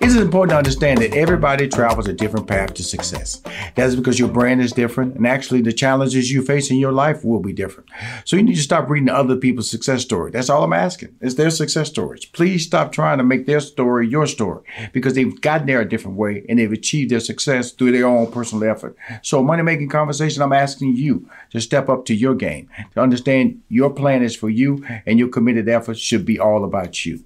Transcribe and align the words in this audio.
It 0.00 0.06
is 0.06 0.16
important 0.16 0.50
to 0.50 0.58
understand 0.58 1.00
that 1.00 1.14
everybody 1.14 1.68
travels 1.68 2.08
a 2.08 2.12
different 2.12 2.46
path 2.46 2.74
to 2.74 2.82
success. 2.82 3.42
That's 3.74 3.94
because 3.94 4.18
your 4.18 4.28
brand 4.28 4.60
is 4.60 4.72
different, 4.72 5.16
and 5.16 5.26
actually 5.26 5.62
the 5.62 5.72
challenges 5.72 6.30
you 6.30 6.42
face 6.42 6.70
in 6.70 6.76
your 6.76 6.92
life 6.92 7.24
will 7.24 7.40
be 7.40 7.52
different. 7.52 7.88
So 8.24 8.36
you 8.36 8.42
need 8.42 8.56
to 8.56 8.62
stop 8.62 8.88
reading 8.88 9.08
other 9.08 9.36
people's 9.36 9.70
success 9.70 10.02
story. 10.02 10.30
That's 10.30 10.50
all 10.50 10.64
I'm 10.64 10.72
asking. 10.72 11.16
It's 11.20 11.34
their 11.34 11.50
success 11.50 11.88
stories. 11.88 12.24
Please 12.24 12.64
stop 12.64 12.92
trying 12.92 13.18
to 13.18 13.24
make 13.24 13.46
their 13.46 13.60
story 13.60 14.08
your 14.08 14.26
story 14.26 14.62
because 14.92 15.14
they've 15.14 15.40
gotten 15.40 15.66
there 15.66 15.80
a 15.80 15.88
different 15.88 16.16
way 16.16 16.44
and 16.48 16.58
they've 16.58 16.72
achieved 16.72 17.10
their 17.10 17.20
success 17.20 17.72
through 17.72 17.92
their 17.92 18.06
own 18.06 18.30
personal 18.30 18.68
effort. 18.68 18.96
So 19.22 19.42
Money 19.42 19.62
Making 19.62 19.88
Conversation, 19.88 20.42
I'm 20.42 20.52
asking 20.52 20.96
you 20.96 21.28
to 21.50 21.60
step 21.60 21.88
up 21.88 22.04
to 22.06 22.14
your 22.14 22.34
game, 22.34 22.68
to 22.94 23.00
understand 23.00 23.62
your 23.68 23.90
plan 23.90 24.22
is 24.22 24.36
for 24.36 24.50
you 24.50 24.84
and 25.06 25.18
your 25.18 25.28
committed 25.28 25.68
effort 25.68 25.98
should 25.98 26.24
be 26.24 26.38
all 26.38 26.64
about 26.64 27.04
you. 27.04 27.24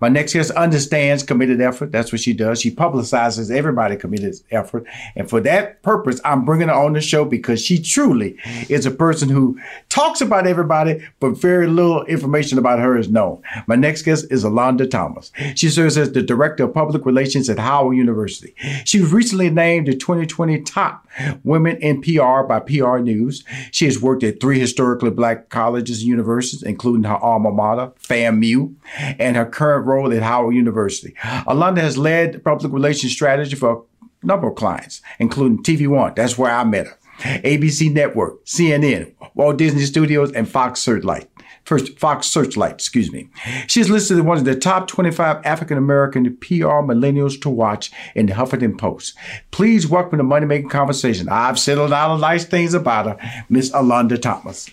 My 0.00 0.08
next 0.08 0.32
guest 0.32 0.50
understands 0.52 1.22
committed 1.22 1.60
effort. 1.60 1.91
That's 1.92 2.10
what 2.10 2.20
she 2.20 2.32
does. 2.32 2.60
She 2.60 2.74
publicizes 2.74 3.54
everybody 3.54 3.96
committed 3.96 4.34
effort. 4.50 4.86
And 5.14 5.28
for 5.28 5.40
that 5.42 5.82
purpose, 5.82 6.20
I'm 6.24 6.44
bringing 6.44 6.68
her 6.68 6.74
on 6.74 6.94
the 6.94 7.00
show 7.00 7.24
because 7.24 7.64
she 7.64 7.80
truly 7.80 8.38
is 8.68 8.86
a 8.86 8.90
person 8.90 9.28
who 9.28 9.58
talks 9.88 10.20
about 10.20 10.46
everybody, 10.46 11.06
but 11.20 11.30
very 11.30 11.66
little 11.66 12.04
information 12.04 12.58
about 12.58 12.78
her 12.78 12.96
is 12.96 13.08
known. 13.08 13.42
My 13.66 13.76
next 13.76 14.02
guest 14.02 14.26
is 14.30 14.44
Alonda 14.44 14.90
Thomas. 14.90 15.30
She 15.54 15.68
serves 15.68 15.96
as 15.98 16.12
the 16.12 16.22
Director 16.22 16.64
of 16.64 16.74
Public 16.74 17.04
Relations 17.04 17.48
at 17.48 17.58
Howard 17.58 17.96
University. 17.96 18.54
She 18.84 19.00
was 19.00 19.12
recently 19.12 19.50
named 19.50 19.86
the 19.86 19.96
2020 19.96 20.62
Top 20.62 21.06
Women 21.44 21.76
in 21.76 22.00
PR 22.00 22.42
by 22.42 22.60
PR 22.60 22.98
News. 22.98 23.44
She 23.70 23.84
has 23.84 24.00
worked 24.00 24.22
at 24.22 24.40
three 24.40 24.58
historically 24.58 25.10
black 25.10 25.50
colleges 25.50 26.00
and 26.00 26.08
universities, 26.08 26.62
including 26.62 27.04
her 27.04 27.16
alma 27.16 27.50
mater, 27.50 27.92
FAMU, 28.02 28.74
and 29.18 29.36
her 29.36 29.44
current 29.44 29.86
role 29.86 30.12
at 30.12 30.22
Howard 30.22 30.54
University. 30.54 31.14
Alonda 31.46 31.71
has 31.76 31.98
led 31.98 32.42
public 32.44 32.72
relations 32.72 33.12
strategy 33.12 33.56
for 33.56 33.84
a 34.22 34.26
number 34.26 34.48
of 34.48 34.56
clients, 34.56 35.00
including 35.18 35.62
TV 35.62 35.88
One. 35.88 36.12
That's 36.14 36.38
where 36.38 36.52
I 36.52 36.64
met 36.64 36.86
her. 36.86 36.98
ABC 37.18 37.92
Network, 37.92 38.44
CNN, 38.44 39.12
Walt 39.34 39.56
Disney 39.58 39.84
Studios, 39.84 40.32
and 40.32 40.48
Fox 40.48 40.80
Searchlight. 40.80 41.28
First, 41.64 41.96
Fox 41.98 42.26
Searchlight, 42.26 42.72
excuse 42.72 43.12
me. 43.12 43.28
She's 43.68 43.88
listed 43.88 44.18
as 44.18 44.24
one 44.24 44.36
of 44.36 44.44
the 44.44 44.56
top 44.56 44.88
25 44.88 45.44
African 45.44 45.78
American 45.78 46.36
PR 46.38 46.82
millennials 46.82 47.40
to 47.42 47.48
watch 47.48 47.92
in 48.16 48.26
the 48.26 48.32
Huffington 48.32 48.76
Post. 48.76 49.14
Please 49.52 49.86
welcome 49.86 50.18
to 50.18 50.24
Money 50.24 50.46
Making 50.46 50.70
Conversation. 50.70 51.28
I've 51.28 51.60
said 51.60 51.78
a 51.78 51.86
lot 51.86 52.10
of 52.10 52.20
nice 52.20 52.44
things 52.44 52.74
about 52.74 53.06
her, 53.06 53.44
Miss 53.48 53.70
Alonda 53.70 54.20
Thomas. 54.20 54.70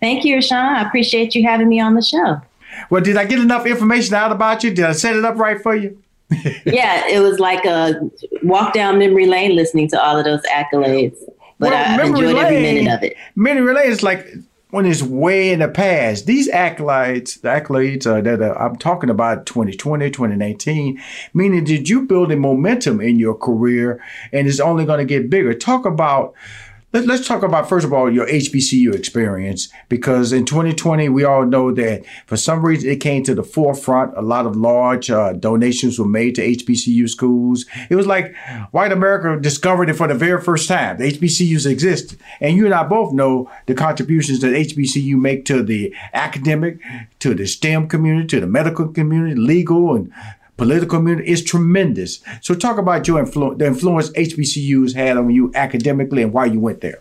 Thank 0.00 0.26
you, 0.26 0.34
Rushion. 0.34 0.58
I 0.58 0.82
appreciate 0.86 1.34
you 1.34 1.44
having 1.44 1.68
me 1.70 1.80
on 1.80 1.94
the 1.94 2.02
show. 2.02 2.42
Well, 2.90 3.02
did 3.02 3.16
I 3.16 3.24
get 3.24 3.38
enough 3.38 3.66
information 3.66 4.14
out 4.14 4.32
about 4.32 4.64
you? 4.64 4.72
Did 4.72 4.84
I 4.84 4.92
set 4.92 5.16
it 5.16 5.24
up 5.24 5.36
right 5.36 5.60
for 5.60 5.74
you? 5.74 6.02
yeah, 6.64 7.06
it 7.06 7.20
was 7.20 7.38
like 7.38 7.64
a 7.64 8.00
walk 8.42 8.72
down 8.72 8.98
memory 8.98 9.26
lane 9.26 9.54
listening 9.54 9.88
to 9.88 10.02
all 10.02 10.18
of 10.18 10.24
those 10.24 10.42
accolades. 10.52 11.16
But 11.58 11.70
well, 11.70 12.00
I 12.00 12.04
enjoyed 12.04 12.34
lane, 12.34 12.36
every 12.36 12.60
minute 12.60 12.92
of 12.92 13.02
it. 13.02 13.16
Memory 13.36 13.74
lane 13.74 13.90
is 13.90 14.02
like 14.02 14.26
when 14.74 14.86
it's 14.86 15.02
way 15.02 15.52
in 15.52 15.60
the 15.60 15.68
past. 15.68 16.26
These 16.26 16.50
accolades, 16.50 17.40
the 17.40 17.48
accolades 17.48 18.06
uh, 18.06 18.20
that 18.22 18.42
uh, 18.42 18.54
I'm 18.54 18.74
talking 18.74 19.08
about 19.08 19.46
2020, 19.46 20.10
2019, 20.10 21.00
meaning 21.32 21.62
did 21.62 21.88
you 21.88 22.06
build 22.06 22.32
a 22.32 22.36
momentum 22.36 23.00
in 23.00 23.20
your 23.20 23.34
career 23.34 24.02
and 24.32 24.48
it's 24.48 24.58
only 24.58 24.84
going 24.84 24.98
to 24.98 25.04
get 25.04 25.30
bigger? 25.30 25.54
Talk 25.54 25.86
about 25.86 26.34
let, 26.94 27.20
us 27.20 27.26
talk 27.26 27.42
about, 27.42 27.68
first 27.68 27.84
of 27.84 27.92
all, 27.92 28.08
your 28.08 28.26
HBCU 28.26 28.94
experience, 28.94 29.68
because 29.88 30.32
in 30.32 30.44
2020, 30.44 31.08
we 31.08 31.24
all 31.24 31.44
know 31.44 31.72
that 31.72 32.04
for 32.26 32.36
some 32.36 32.64
reason 32.64 32.88
it 32.88 33.00
came 33.00 33.24
to 33.24 33.34
the 33.34 33.42
forefront. 33.42 34.16
A 34.16 34.22
lot 34.22 34.46
of 34.46 34.54
large 34.54 35.10
uh, 35.10 35.32
donations 35.32 35.98
were 35.98 36.06
made 36.06 36.36
to 36.36 36.42
HBCU 36.42 37.08
schools. 37.08 37.66
It 37.90 37.96
was 37.96 38.06
like 38.06 38.36
white 38.70 38.92
America 38.92 39.40
discovered 39.40 39.90
it 39.90 39.94
for 39.94 40.06
the 40.06 40.14
very 40.14 40.40
first 40.40 40.68
time. 40.68 40.98
The 40.98 41.10
HBCUs 41.12 41.66
exist. 41.68 42.16
And 42.40 42.56
you 42.56 42.64
and 42.64 42.74
I 42.74 42.84
both 42.84 43.12
know 43.12 43.50
the 43.66 43.74
contributions 43.74 44.40
that 44.42 44.54
HBCU 44.54 45.16
make 45.16 45.44
to 45.46 45.64
the 45.64 45.92
academic, 46.12 46.78
to 47.18 47.34
the 47.34 47.46
STEM 47.46 47.88
community, 47.88 48.28
to 48.28 48.40
the 48.40 48.46
medical 48.46 48.86
community, 48.86 49.34
legal, 49.34 49.96
and 49.96 50.12
political 50.56 50.88
community 50.88 51.30
is 51.30 51.42
tremendous. 51.42 52.20
So 52.40 52.54
talk 52.54 52.78
about 52.78 53.06
your 53.08 53.18
influence, 53.18 53.58
the 53.58 53.66
influence 53.66 54.10
HBCUs 54.10 54.94
had 54.94 55.16
on 55.16 55.30
you 55.30 55.50
academically 55.54 56.22
and 56.22 56.32
why 56.32 56.46
you 56.46 56.60
went 56.60 56.80
there. 56.80 57.00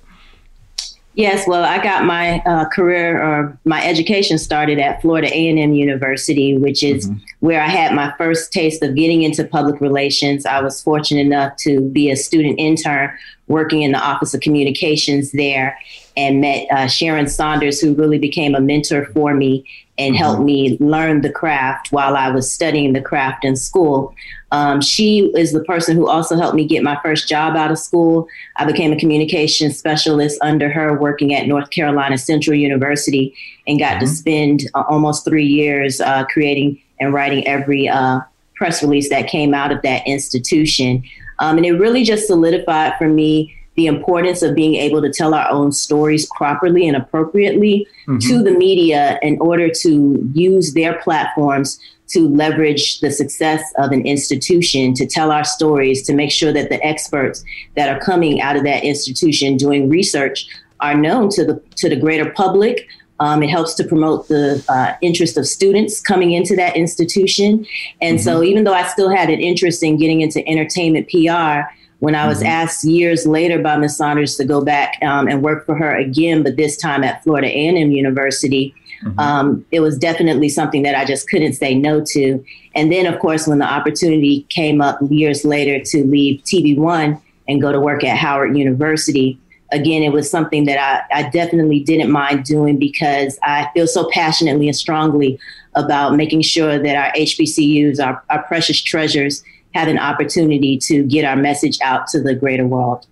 Yes, 1.16 1.48
well, 1.48 1.64
I 1.64 1.82
got 1.82 2.06
my 2.06 2.40
uh, 2.40 2.68
career 2.70 3.22
or 3.22 3.58
my 3.66 3.86
education 3.86 4.40
started 4.40 4.80
at 4.80 5.02
Florida 5.02 5.28
A&M 5.28 5.74
University, 5.74 6.58
which 6.58 6.82
is 6.82 7.08
mm-hmm. 7.08 7.20
where 7.40 7.62
I 7.62 7.68
had 7.68 7.94
my 7.94 8.14
first 8.18 8.52
taste 8.52 8.82
of 8.82 8.96
getting 8.96 9.22
into 9.22 9.44
public 9.44 9.80
relations. 9.80 10.48
I 10.48 10.60
was 10.62 10.82
fortunate 10.82 11.22
enough 11.22 11.56
to 11.58 11.82
be 11.82 12.10
a 12.10 12.16
student 12.16 12.56
intern 12.58 13.16
working 13.48 13.84
in 13.84 13.92
the 13.92 14.00
Office 14.00 14.34
of 14.34 14.42
Communications 14.42 15.32
there 15.34 15.78
and 16.18 16.42
met 16.42 16.66
uh, 16.72 16.88
Sharon 16.88 17.28
Saunders, 17.28 17.80
who 17.80 17.94
really 17.94 18.18
became 18.18 18.56
a 18.56 18.62
mentor 18.62 19.06
for 19.06 19.36
me 19.36 19.66
and 20.00 20.16
mm-hmm. 20.16 20.24
helped 20.24 20.42
me 20.42 20.78
learn 20.80 21.22
the 21.22 21.32
craft 21.32 21.92
while 21.92 22.16
I 22.16 22.30
was 22.30 22.52
studying 22.52 22.94
the 22.94 23.02
craft 23.02 23.46
in 23.46 23.56
school. 23.56 24.16
Um, 24.54 24.82
she 24.82 25.32
is 25.36 25.52
the 25.52 25.64
person 25.64 25.98
who 25.98 26.08
also 26.08 26.38
helped 26.38 26.56
me 26.56 26.64
get 26.64 26.84
my 26.84 26.98
first 27.02 27.28
job 27.28 27.56
out 27.56 27.72
of 27.72 27.80
school. 27.80 28.28
I 28.58 28.66
became 28.66 28.94
a 28.94 28.96
communication 28.96 29.72
specialist 29.72 30.38
under 30.42 30.70
her, 30.70 30.98
working 30.98 31.34
at 31.34 31.48
North 31.48 31.72
Carolina 31.72 32.20
Central 32.20 32.56
University, 32.56 33.36
and 33.66 33.80
got 33.80 33.94
mm-hmm. 33.94 34.02
to 34.02 34.08
spend 34.08 34.70
uh, 34.76 34.84
almost 34.88 35.26
three 35.26 35.48
years 35.48 36.00
uh, 36.00 36.26
creating 36.26 36.80
and 37.00 37.16
writing 37.16 37.46
every 37.48 37.90
uh, 37.90 38.20
press 38.56 38.84
release 38.84 39.10
that 39.10 39.28
came 39.28 39.56
out 39.56 39.72
of 39.72 39.82
that 39.82 40.06
institution. 40.06 41.04
Um, 41.40 41.58
and 41.58 41.66
it 41.66 41.74
really 41.74 42.04
just 42.04 42.28
solidified 42.28 42.94
for 43.00 43.10
me 43.10 43.56
the 43.74 43.88
importance 43.88 44.44
of 44.44 44.54
being 44.54 44.76
able 44.76 45.02
to 45.02 45.12
tell 45.12 45.34
our 45.34 45.50
own 45.50 45.72
stories 45.72 46.28
properly 46.36 46.88
and 46.88 46.96
appropriately 46.96 47.88
mm-hmm. 48.08 48.20
to 48.20 48.44
the 48.44 48.52
media 48.52 49.18
in 49.24 49.40
order 49.40 49.68
to 49.82 50.32
use 50.36 50.76
their 50.76 51.02
platforms 51.02 51.80
to 52.14 52.30
leverage 52.30 53.00
the 53.00 53.12
success 53.12 53.62
of 53.78 53.92
an 53.92 54.06
institution 54.06 54.94
to 54.94 55.06
tell 55.06 55.32
our 55.32 55.44
stories 55.44 56.04
to 56.04 56.14
make 56.14 56.32
sure 56.32 56.54
that 56.54 56.70
the 56.70 56.84
experts 56.86 57.44
that 57.76 57.90
are 57.90 58.00
coming 58.00 58.42
out 58.42 58.56
of 58.56 58.64
that 58.64 58.84
institution 58.84 59.58
doing 59.58 59.90
research 59.90 60.48
are 60.80 60.96
known 60.96 61.30
to 61.30 61.46
the 61.46 61.62
to 61.76 61.90
the 61.90 61.96
greater 61.96 62.32
public 62.32 62.88
um, 63.20 63.42
it 63.42 63.50
helps 63.50 63.74
to 63.76 63.84
promote 63.84 64.28
the 64.28 64.64
uh, 64.70 64.96
interest 65.02 65.38
of 65.38 65.48
students 65.48 66.02
coming 66.02 66.34
into 66.34 66.56
that 66.56 66.76
institution 66.76 67.66
and 68.02 68.18
mm-hmm. 68.18 68.24
so 68.24 68.44
even 68.44 68.64
though 68.64 68.74
i 68.74 68.84
still 68.88 69.10
had 69.10 69.30
an 69.30 69.40
interest 69.40 69.84
in 69.84 69.98
getting 69.98 70.22
into 70.22 70.48
entertainment 70.48 71.08
pr 71.10 71.68
when 72.04 72.16
I 72.16 72.28
was 72.28 72.40
mm-hmm. 72.40 72.48
asked 72.48 72.84
years 72.84 73.26
later 73.26 73.60
by 73.60 73.78
Ms. 73.78 73.96
Saunders 73.96 74.36
to 74.36 74.44
go 74.44 74.62
back 74.62 74.98
um, 75.04 75.30
and 75.30 75.42
work 75.42 75.66
for 75.66 75.74
her 75.74 75.96
again, 75.96 76.44
but 76.44 76.58
this 76.58 76.76
time 76.76 77.02
at 77.02 77.24
Florida 77.24 77.48
A&M 77.48 77.92
University, 77.92 78.76
mm-hmm. 79.04 79.20
um, 79.20 79.66
it 79.72 79.80
was 79.80 79.98
definitely 79.98 80.50
something 80.50 80.84
that 80.84 80.96
I 80.96 81.06
just 81.06 81.30
couldn't 81.30 81.54
say 81.54 81.76
no 81.76 82.04
to. 82.14 82.44
And 82.76 82.92
then, 82.92 83.06
of 83.06 83.20
course, 83.20 83.48
when 83.48 83.60
the 83.60 83.72
opportunity 83.72 84.46
came 84.50 84.82
up 84.82 85.00
years 85.10 85.46
later 85.46 85.84
to 85.84 86.04
leave 86.06 86.42
TV 86.44 86.78
One 86.78 87.22
and 87.48 87.62
go 87.62 87.72
to 87.72 87.80
work 87.80 88.04
at 88.04 88.18
Howard 88.18 88.58
University, 88.58 89.38
again, 89.72 90.04
it 90.04 90.12
was 90.12 90.30
something 90.30 90.66
that 90.66 90.78
I, 91.12 91.26
I 91.26 91.30
definitely 91.30 91.82
didn't 91.82 92.12
mind 92.12 92.46
doing 92.46 92.78
because 92.78 93.38
I 93.44 93.70
feel 93.74 93.88
so 93.88 94.10
passionately 94.12 94.68
and 94.68 94.76
strongly 94.76 95.40
about 95.76 96.16
making 96.16 96.42
sure 96.44 96.78
that 96.78 96.96
our 96.96 97.12
HBCUs, 97.14 98.04
our, 98.04 98.24
our 98.30 98.44
precious 98.44 98.82
treasures, 98.82 99.44
have 99.74 99.88
an 99.88 99.98
opportunity 99.98 100.78
to 100.78 101.04
get 101.04 101.26
our 101.26 101.36
message 101.36 101.80
out 101.82 102.08
to 102.08 102.22
the 102.22 102.36
greater 102.36 102.66
world. 102.66 103.08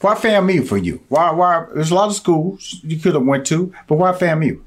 Why 0.00 0.14
FAMU 0.14 0.66
for 0.66 0.76
you? 0.76 1.00
Why? 1.08 1.30
Why? 1.30 1.66
There's 1.74 1.90
a 1.90 1.94
lot 1.94 2.08
of 2.08 2.14
schools 2.14 2.80
you 2.82 2.98
could 2.98 3.14
have 3.14 3.24
went 3.24 3.46
to, 3.46 3.72
but 3.88 3.96
why 3.96 4.12
FAMU? 4.12 4.60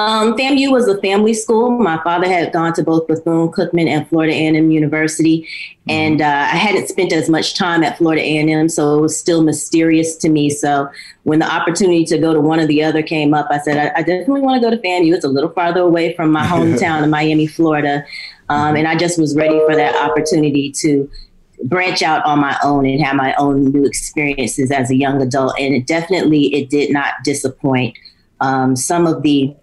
Um, 0.00 0.34
FAMU 0.34 0.72
was 0.72 0.88
a 0.88 0.98
family 1.02 1.34
school. 1.34 1.72
My 1.72 2.02
father 2.02 2.26
had 2.26 2.54
gone 2.54 2.72
to 2.72 2.82
both 2.82 3.06
Bethune 3.06 3.48
Cookman 3.48 3.86
and 3.86 4.08
Florida 4.08 4.32
A&M 4.32 4.70
University, 4.70 5.42
mm-hmm. 5.42 5.90
and 5.90 6.22
uh, 6.22 6.24
I 6.24 6.56
hadn't 6.56 6.88
spent 6.88 7.12
as 7.12 7.28
much 7.28 7.54
time 7.54 7.82
at 7.82 7.98
Florida 7.98 8.22
A&M, 8.22 8.70
so 8.70 8.96
it 8.96 9.02
was 9.02 9.18
still 9.18 9.42
mysterious 9.42 10.16
to 10.16 10.30
me. 10.30 10.48
So 10.48 10.88
when 11.24 11.38
the 11.40 11.54
opportunity 11.54 12.06
to 12.06 12.16
go 12.16 12.32
to 12.32 12.40
one 12.40 12.60
or 12.60 12.66
the 12.66 12.82
other 12.82 13.02
came 13.02 13.34
up, 13.34 13.48
I 13.50 13.58
said 13.58 13.76
I, 13.76 13.98
I 13.98 14.02
definitely 14.02 14.40
want 14.40 14.62
to 14.62 14.66
go 14.66 14.74
to 14.74 14.80
FAMU. 14.80 15.14
It's 15.14 15.24
a 15.26 15.28
little 15.28 15.50
farther 15.50 15.80
away 15.80 16.14
from 16.14 16.32
my 16.32 16.46
hometown 16.46 17.04
of 17.04 17.10
Miami, 17.10 17.46
Florida, 17.46 18.02
um, 18.48 18.76
and 18.76 18.88
I 18.88 18.96
just 18.96 19.18
was 19.18 19.36
ready 19.36 19.60
for 19.66 19.76
that 19.76 19.94
opportunity 19.96 20.72
to 20.78 21.10
branch 21.64 22.02
out 22.02 22.24
on 22.24 22.40
my 22.40 22.56
own 22.64 22.86
and 22.86 23.02
have 23.02 23.16
my 23.16 23.34
own 23.34 23.64
new 23.64 23.84
experiences 23.84 24.70
as 24.70 24.90
a 24.90 24.96
young 24.96 25.20
adult. 25.20 25.60
And 25.60 25.74
it 25.74 25.86
definitely, 25.86 26.54
it 26.54 26.70
did 26.70 26.90
not 26.90 27.12
disappoint. 27.22 27.98
Um, 28.40 28.74
some 28.76 29.06
of 29.06 29.22
the 29.22 29.54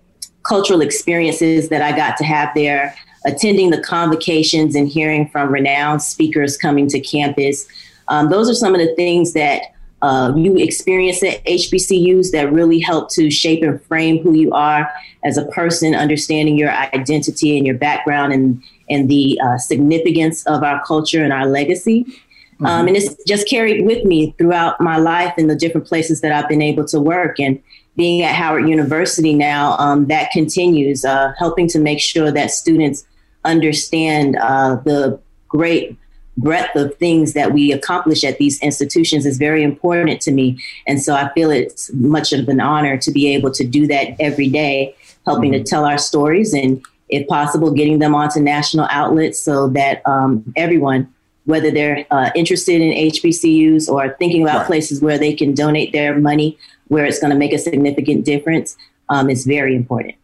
cultural 0.48 0.82
experiences 0.82 1.70
that 1.70 1.82
I 1.82 1.96
got 1.96 2.18
to 2.18 2.24
have 2.24 2.50
there, 2.56 2.96
attending 3.26 3.70
the 3.70 3.82
convocations 3.82 4.76
and 4.76 4.88
hearing 4.88 5.28
from 5.30 5.52
renowned 5.52 6.02
speakers 6.02 6.58
coming 6.58 6.88
to 6.90 7.00
campus. 7.00 7.68
Um, 8.08 8.30
those 8.30 8.50
are 8.50 8.56
some 8.56 8.74
of 8.74 8.80
the 8.80 8.96
things 8.96 9.34
that 9.34 9.74
uh, 10.02 10.32
you 10.36 10.56
experience 10.58 11.24
at 11.24 11.44
HBCUs 11.46 12.32
that 12.32 12.52
really 12.54 12.80
help 12.80 13.10
to 13.12 13.32
shape 13.32 13.64
and 13.64 13.82
frame 13.84 14.22
who 14.22 14.34
you 14.34 14.52
are 14.52 14.90
as 15.24 15.38
a 15.38 15.46
person, 15.48 15.96
understanding 15.96 16.58
your 16.58 16.70
identity 16.70 17.58
and 17.58 17.66
your 17.66 17.76
background 17.76 18.32
and, 18.32 18.62
and 18.90 19.10
the 19.10 19.40
uh, 19.44 19.58
significance 19.58 20.46
of 20.46 20.64
our 20.64 20.84
culture 20.86 21.24
and 21.24 21.34
our 21.34 21.48
legacy. 21.48 22.04
Mm-hmm. 22.04 22.66
Um, 22.66 22.88
and 22.88 22.96
it's 22.96 23.24
just 23.26 23.50
carried 23.50 23.86
with 23.86 24.06
me 24.06 24.36
throughout 24.38 24.80
my 24.80 24.98
life 24.98 25.34
in 25.38 25.48
the 25.48 25.56
different 25.56 25.88
places 25.88 26.22
that 26.22 26.32
I've 26.32 26.48
been 26.48 26.62
able 26.62 26.86
to 26.86 27.00
work. 27.00 27.40
And 27.40 27.62
being 27.98 28.22
at 28.22 28.36
Howard 28.36 28.70
University 28.70 29.34
now, 29.34 29.76
um, 29.80 30.06
that 30.06 30.32
continues, 30.32 31.04
uh, 31.04 31.34
helping 31.38 31.68
to 31.70 31.80
make 31.80 32.00
sure 32.00 32.32
that 32.32 32.52
students 32.52 33.06
understand 33.44 34.38
uh, 34.38 34.76
the 34.86 35.20
great 35.48 35.98
breadth 36.38 36.76
of 36.76 36.96
things 36.98 37.34
that 37.34 37.52
we 37.52 37.72
accomplish 37.72 38.24
at 38.24 38.38
these 38.38 38.62
institutions 38.62 39.26
is 39.26 39.40
very 39.40 39.64
important 39.64 40.22
to 40.22 40.32
me. 40.32 40.60
And 40.86 41.02
so 41.02 41.16
I 41.16 41.34
feel 41.34 41.50
it's 41.50 41.92
much 41.94 42.32
of 42.32 42.48
an 42.48 42.62
honor 42.62 42.98
to 42.98 43.12
be 43.12 43.34
able 43.34 43.52
to 43.54 43.66
do 43.66 43.88
that 43.88 44.16
every 44.20 44.48
day, 44.48 44.96
helping 45.26 45.52
mm-hmm. 45.52 45.64
to 45.64 45.70
tell 45.70 45.84
our 45.84 45.98
stories 45.98 46.54
and, 46.54 46.82
if 47.10 47.28
possible, 47.28 47.72
getting 47.72 48.00
them 48.00 48.14
onto 48.14 48.40
national 48.40 48.86
outlets 48.92 49.40
so 49.40 49.70
that 49.70 50.02
um, 50.06 50.44
everyone, 50.56 51.12
whether 51.46 51.72
they're 51.72 52.06
uh, 52.12 52.30
interested 52.36 52.82
in 52.82 52.92
HBCUs 52.92 53.90
or 53.90 54.16
thinking 54.20 54.44
about 54.44 54.58
right. 54.58 54.68
places 54.68 55.02
where 55.02 55.18
they 55.18 55.34
can 55.34 55.54
donate 55.54 55.94
their 55.94 56.20
money, 56.20 56.58
where 56.88 57.06
it's 57.06 57.20
going 57.20 57.32
to 57.32 57.38
make 57.38 57.54
a 57.54 57.58
significant 57.58 58.26
difference, 58.26 58.78
um, 59.10 59.30
is 59.30 59.46
very 59.46 59.76
important. 59.76 60.16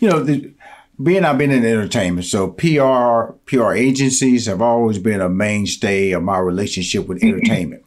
You 0.00 0.08
know, 0.08 0.22
the, 0.22 0.52
being 1.02 1.24
I've 1.24 1.38
been 1.38 1.50
in 1.50 1.64
entertainment, 1.64 2.26
so 2.26 2.48
PR 2.48 3.32
PR 3.46 3.72
agencies 3.72 4.46
have 4.46 4.62
always 4.62 4.98
been 4.98 5.20
a 5.20 5.28
mainstay 5.28 6.12
of 6.12 6.22
my 6.22 6.38
relationship 6.38 7.08
with 7.08 7.22
entertainment. 7.22 7.84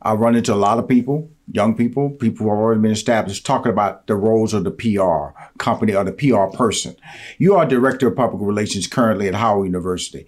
I 0.00 0.14
run 0.14 0.36
into 0.36 0.54
a 0.54 0.56
lot 0.56 0.78
of 0.78 0.88
people, 0.88 1.28
young 1.50 1.74
people, 1.74 2.10
people 2.10 2.44
who 2.44 2.50
have 2.50 2.58
already 2.58 2.80
been 2.80 2.92
established, 2.92 3.44
talking 3.44 3.72
about 3.72 4.06
the 4.06 4.14
roles 4.14 4.54
of 4.54 4.64
the 4.64 4.70
PR 4.70 5.36
company 5.58 5.94
or 5.94 6.04
the 6.04 6.12
PR 6.12 6.56
person. 6.56 6.96
You 7.38 7.56
are 7.56 7.66
director 7.66 8.06
of 8.08 8.16
public 8.16 8.40
relations 8.40 8.86
currently 8.86 9.28
at 9.28 9.34
Howard 9.34 9.66
University. 9.66 10.26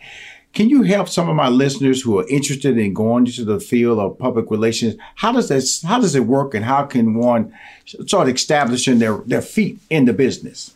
Can 0.55 0.69
you 0.69 0.83
help 0.83 1.09
some 1.09 1.29
of 1.29 1.37
my 1.37 1.49
listeners 1.49 2.03
who 2.03 2.19
are 2.19 2.27
interested 2.29 2.77
in 2.79 2.95
going 2.95 3.27
into 3.27 3.45
the 3.45 3.61
field 3.61 3.99
of 3.99 4.19
public 4.19 4.51
relations? 4.51 4.97
How 5.15 5.33
does 5.33 5.49
that 5.49 5.65
how 5.87 6.01
does 6.01 6.15
it 6.15 6.25
work 6.25 6.55
and 6.55 6.65
how 6.65 6.85
can 6.85 7.15
one 7.15 7.53
start 7.85 8.29
establishing 8.29 8.99
their, 8.99 9.19
their 9.19 9.43
feet 9.43 9.79
in 9.91 10.07
the 10.07 10.13
business? 10.13 10.75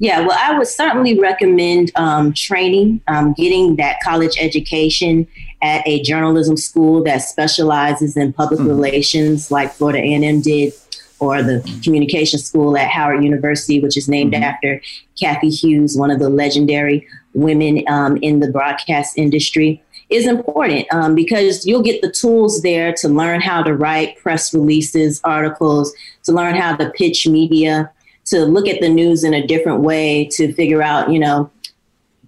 Yeah, 0.00 0.26
well, 0.26 0.38
I 0.40 0.56
would 0.56 0.66
certainly 0.66 1.20
recommend 1.20 1.92
um, 1.94 2.32
training, 2.32 3.02
um, 3.06 3.34
getting 3.34 3.76
that 3.76 3.98
college 4.02 4.34
education 4.40 5.26
at 5.60 5.86
a 5.86 6.02
journalism 6.02 6.56
school 6.56 7.04
that 7.04 7.18
specializes 7.18 8.16
in 8.16 8.32
public 8.32 8.60
mm-hmm. 8.60 8.70
relations, 8.70 9.50
like 9.50 9.72
Florida 9.74 9.98
A&M 9.98 10.40
did, 10.40 10.72
or 11.18 11.42
the 11.42 11.60
communication 11.84 12.38
school 12.38 12.78
at 12.78 12.88
Howard 12.88 13.22
University, 13.22 13.78
which 13.78 13.98
is 13.98 14.08
named 14.08 14.32
mm-hmm. 14.32 14.42
after 14.42 14.80
Cathy 15.20 15.50
Hughes, 15.50 15.98
one 15.98 16.10
of 16.10 16.18
the 16.18 16.30
legendary 16.30 17.06
women 17.34 17.84
um, 17.88 18.16
in 18.18 18.40
the 18.40 18.50
broadcast 18.50 19.16
industry, 19.16 19.82
is 20.08 20.26
important 20.26 20.92
um, 20.92 21.14
because 21.14 21.64
you'll 21.64 21.82
get 21.82 22.02
the 22.02 22.10
tools 22.10 22.62
there 22.62 22.92
to 22.92 23.08
learn 23.08 23.40
how 23.40 23.62
to 23.62 23.74
write 23.74 24.18
press 24.18 24.52
releases, 24.52 25.20
articles, 25.22 25.92
to 26.24 26.32
learn 26.32 26.56
how 26.56 26.74
to 26.74 26.90
pitch 26.90 27.28
media 27.28 27.90
to 28.26 28.44
look 28.44 28.68
at 28.68 28.80
the 28.80 28.88
news 28.88 29.24
in 29.24 29.34
a 29.34 29.46
different 29.46 29.80
way 29.80 30.24
to 30.32 30.52
figure 30.52 30.82
out, 30.82 31.10
you 31.10 31.18
know, 31.18 31.50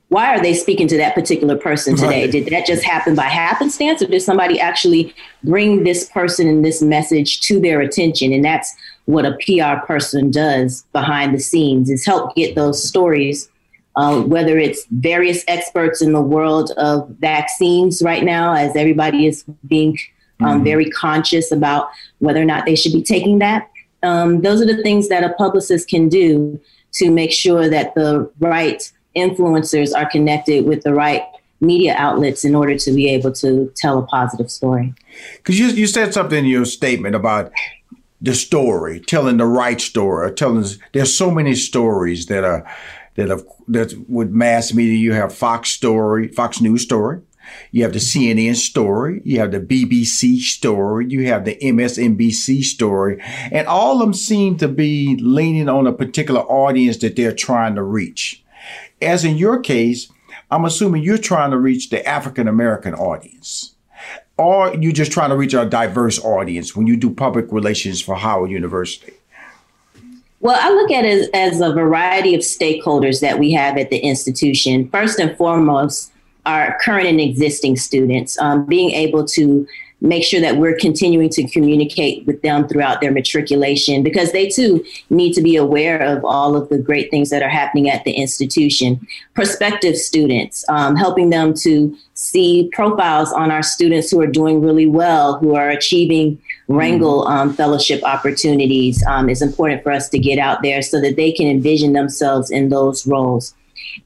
why 0.09 0.35
are 0.35 0.42
they 0.42 0.52
speaking 0.52 0.87
to 0.88 0.97
that 0.99 1.14
particular 1.14 1.56
person 1.56 1.97
today? 1.97 2.23
Right. 2.23 2.32
Did 2.32 2.47
that 2.49 2.66
just 2.66 2.85
happen 2.85 3.14
by 3.14 3.25
happenstance, 3.25 4.02
or 4.02 4.06
did 4.06 4.21
somebody 4.21 4.61
actually 4.61 5.14
bring 5.42 5.85
this 5.85 6.09
person 6.11 6.47
and 6.49 6.62
this 6.62 6.82
message 6.82 7.40
to 7.42 7.59
their 7.59 7.80
attention? 7.80 8.30
And 8.30 8.44
that's 8.44 8.75
what 9.06 9.25
a 9.25 9.38
PR 9.40 9.85
person 9.87 10.30
does 10.30 10.85
behind 10.92 11.35
the 11.35 11.40
scenes 11.40 11.88
is 11.88 12.04
help 12.04 12.35
get 12.35 12.54
those 12.54 12.87
stories. 12.87 13.49
Uh, 13.94 14.22
whether 14.22 14.58
it's 14.58 14.87
various 14.90 15.44
experts 15.49 16.00
in 16.00 16.12
the 16.12 16.20
world 16.20 16.70
of 16.78 17.06
vaccines 17.20 18.02
right 18.02 18.25
now, 18.25 18.54
as 18.54 18.75
everybody 18.75 19.26
is 19.26 19.44
being 19.66 19.99
um, 20.40 20.46
mm-hmm. 20.46 20.64
very 20.64 20.90
conscious 20.90 21.52
about 21.52 21.90
whether 22.20 22.40
or 22.40 22.46
not 22.46 22.64
they 22.64 22.75
should 22.75 22.92
be 22.92 23.02
taking 23.02 23.38
that, 23.38 23.68
um, 24.02 24.40
those 24.40 24.62
are 24.62 24.66
the 24.66 24.82
things 24.82 25.08
that 25.08 25.22
a 25.22 25.34
publicist 25.34 25.88
can 25.88 26.08
do 26.08 26.58
to 26.92 27.11
make 27.11 27.32
sure 27.32 27.68
that 27.68 27.94
the 27.94 28.30
right 28.40 28.90
influencers 29.14 29.94
are 29.94 30.08
connected 30.08 30.64
with 30.64 30.82
the 30.82 30.94
right 30.94 31.22
media 31.61 31.94
outlets 31.96 32.44
in 32.44 32.54
order 32.54 32.76
to 32.76 32.92
be 32.92 33.08
able 33.08 33.32
to 33.32 33.72
tell 33.76 33.99
a 33.99 34.06
positive 34.06 34.50
story. 34.50 34.94
Because 35.37 35.58
you, 35.58 35.66
you 35.66 35.87
said 35.87 36.12
something 36.12 36.38
in 36.38 36.44
your 36.46 36.64
statement 36.64 37.14
about 37.14 37.52
the 38.20 38.34
story, 38.34 39.00
telling 39.00 39.37
the 39.37 39.46
right 39.46 39.80
story, 39.80 40.32
telling. 40.32 40.64
There's 40.92 41.16
so 41.16 41.30
many 41.30 41.54
stories 41.54 42.26
that 42.26 42.44
are 42.44 42.66
that 43.14 43.28
have 43.28 43.45
that 43.69 43.95
with 44.09 44.31
mass 44.31 44.73
media. 44.73 44.97
You 44.97 45.12
have 45.12 45.35
Fox 45.35 45.71
story, 45.71 46.28
Fox 46.28 46.61
News 46.61 46.83
story. 46.83 47.21
You 47.71 47.83
have 47.83 47.92
the 47.92 47.99
CNN 47.99 48.57
story. 48.57 49.21
You 49.25 49.40
have 49.40 49.52
the 49.52 49.61
BBC 49.61 50.40
story. 50.40 51.07
You 51.09 51.26
have 51.26 51.45
the 51.45 51.57
MSNBC 51.57 52.62
story. 52.62 53.21
And 53.50 53.66
all 53.66 53.95
of 53.95 54.00
them 54.00 54.14
seem 54.14 54.57
to 54.59 54.69
be 54.69 55.16
leaning 55.21 55.69
on 55.69 55.87
a 55.87 55.92
particular 55.92 56.40
audience 56.42 56.99
that 56.99 57.16
they're 57.16 57.35
trying 57.35 57.75
to 57.75 57.83
reach. 57.83 58.45
As 59.00 59.25
in 59.25 59.37
your 59.37 59.61
case, 59.61 60.11
I'm 60.50 60.64
assuming 60.64 61.02
you're 61.02 61.19
trying 61.19 61.50
to 61.50 61.59
reach 61.59 61.90
the 61.90 62.07
African 62.07 62.47
American 62.47 62.95
audience. 62.95 63.75
Or 64.38 64.75
you're 64.75 64.92
just 64.92 65.12
trying 65.12 65.31
to 65.31 65.37
reach 65.37 65.54
a 65.54 65.66
diverse 65.66 66.19
audience 66.19 66.75
when 66.75 66.87
you 66.87 66.97
do 66.97 67.11
public 67.11 67.52
relations 67.52 68.00
for 68.00 68.16
Howard 68.16 68.50
University. 68.50 69.12
Well, 70.42 70.58
I 70.61 70.75
look 70.75 70.90
at 70.90 71.04
it 71.04 71.30
as 71.34 71.61
a 71.61 71.72
variety 71.72 72.34
of 72.34 72.40
stakeholders 72.40 73.20
that 73.20 73.38
we 73.38 73.52
have 73.52 73.78
at 73.78 73.90
the 73.90 73.99
institution. 73.99 74.88
First 74.88 75.20
and 75.20 75.37
foremost, 75.37 76.12
our 76.44 76.76
current 76.80 77.06
and 77.06 77.20
existing 77.20 77.76
students, 77.76 78.37
um, 78.40 78.66
being 78.66 78.90
able 78.90 79.25
to 79.25 79.64
make 80.00 80.25
sure 80.25 80.40
that 80.40 80.56
we're 80.56 80.76
continuing 80.76 81.28
to 81.30 81.49
communicate 81.49 82.26
with 82.26 82.42
them 82.42 82.66
throughout 82.66 83.00
their 83.00 83.12
matriculation 83.12 84.02
because 84.02 84.32
they 84.32 84.49
too 84.49 84.84
need 85.11 85.32
to 85.32 85.40
be 85.40 85.54
aware 85.54 86.02
of 86.02 86.25
all 86.25 86.56
of 86.56 86.68
the 86.70 86.78
great 86.78 87.08
things 87.08 87.30
that 87.30 87.40
are 87.40 87.49
happening 87.49 87.88
at 87.88 88.02
the 88.02 88.11
institution. 88.11 89.00
Prospective 89.34 89.96
students, 89.96 90.64
um, 90.68 90.96
helping 90.96 91.30
them 91.30 91.54
to 91.54 91.96
see 92.14 92.68
profiles 92.72 93.32
on 93.32 93.52
our 93.52 93.62
students 93.62 94.11
who 94.11 94.20
are 94.20 94.26
doing 94.26 94.61
really 94.61 94.87
well, 94.87 95.38
who 95.38 95.54
are 95.54 95.70
achieving 95.70 96.37
Rangel 96.73 97.26
um, 97.29 97.52
fellowship 97.55 98.02
opportunities 98.05 99.05
um, 99.07 99.29
is 99.29 99.43
important 99.43 99.83
for 99.83 99.93
us 99.93 100.09
to 100.11 100.19
get 100.19 100.38
out 100.38 100.62
there 100.62 100.83
so 100.83 101.00
that 101.00 101.17
they 101.17 101.33
can 101.33 101.47
envision 101.47 101.93
themselves 101.93 102.50
in 102.50 102.69
those 102.69 103.07
roles. 103.07 103.55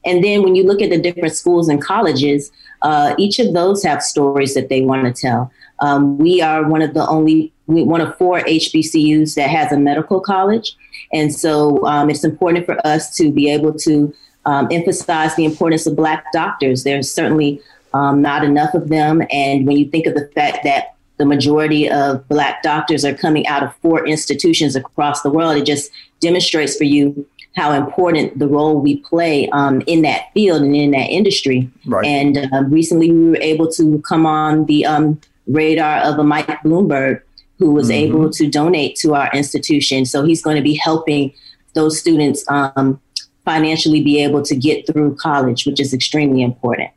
And 0.05 0.23
then 0.23 0.43
when 0.43 0.55
you 0.55 0.63
look 0.63 0.81
at 0.81 0.89
the 0.89 0.99
different 0.99 1.33
schools 1.33 1.69
and 1.69 1.81
colleges, 1.81 2.51
uh, 2.81 3.15
each 3.17 3.39
of 3.39 3.53
those 3.53 3.83
have 3.83 4.03
stories 4.03 4.53
that 4.53 4.69
they 4.69 4.81
want 4.81 5.03
to 5.05 5.21
tell. 5.21 5.51
Um, 5.79 6.17
we 6.17 6.41
are 6.41 6.67
one 6.67 6.81
of 6.81 6.93
the 6.93 7.07
only, 7.07 7.53
one 7.65 8.01
of 8.01 8.17
four 8.17 8.39
HBCUs 8.41 9.35
that 9.35 9.49
has 9.49 9.71
a 9.71 9.79
medical 9.79 10.19
college. 10.19 10.75
And 11.13 11.33
so 11.33 11.85
um, 11.85 12.09
it's 12.09 12.23
important 12.23 12.65
for 12.65 12.85
us 12.85 13.15
to 13.17 13.31
be 13.31 13.49
able 13.51 13.73
to 13.79 14.13
um, 14.45 14.67
emphasize 14.71 15.35
the 15.35 15.45
importance 15.45 15.85
of 15.85 15.95
Black 15.95 16.25
doctors. 16.33 16.83
There's 16.83 17.11
certainly 17.11 17.61
um, 17.93 18.21
not 18.21 18.43
enough 18.43 18.73
of 18.73 18.89
them. 18.89 19.23
And 19.31 19.65
when 19.67 19.77
you 19.77 19.89
think 19.89 20.05
of 20.05 20.15
the 20.15 20.29
fact 20.35 20.63
that 20.63 20.96
the 21.17 21.25
majority 21.25 21.89
of 21.89 22.27
Black 22.27 22.61
doctors 22.63 23.03
are 23.03 23.13
coming 23.13 23.47
out 23.47 23.63
of 23.63 23.75
four 23.77 24.05
institutions 24.05 24.75
across 24.75 25.21
the 25.21 25.29
world, 25.29 25.57
it 25.57 25.65
just 25.65 25.91
demonstrates 26.19 26.77
for 26.77 26.83
you 26.83 27.27
how 27.55 27.71
important 27.71 28.37
the 28.37 28.47
role 28.47 28.79
we 28.79 28.97
play 28.97 29.49
um, 29.49 29.81
in 29.87 30.03
that 30.03 30.31
field 30.33 30.61
and 30.61 30.75
in 30.75 30.91
that 30.91 31.09
industry. 31.09 31.69
Right. 31.85 32.05
And 32.05 32.37
uh, 32.37 32.63
recently, 32.65 33.11
we 33.11 33.31
were 33.31 33.41
able 33.41 33.71
to 33.71 33.99
come 34.07 34.27
on 34.27 34.65
the 34.65 34.85
um, 34.85 35.19
radar 35.47 35.97
of 35.99 36.19
a 36.19 36.23
Mike 36.23 36.47
Bloomberg, 36.63 37.21
who 37.57 37.71
was 37.71 37.89
mm-hmm. 37.89 38.15
able 38.15 38.29
to 38.29 38.47
donate 38.47 38.95
to 38.97 39.15
our 39.15 39.31
institution. 39.31 40.05
So 40.05 40.23
he's 40.23 40.43
going 40.43 40.57
to 40.57 40.61
be 40.61 40.75
helping 40.75 41.33
those 41.73 41.99
students 41.99 42.45
um, 42.47 43.01
financially 43.43 44.03
be 44.03 44.21
able 44.21 44.43
to 44.43 44.55
get 44.55 44.85
through 44.85 45.15
college, 45.15 45.65
which 45.65 45.79
is 45.79 45.93
extremely 45.93 46.43
important. 46.43 46.91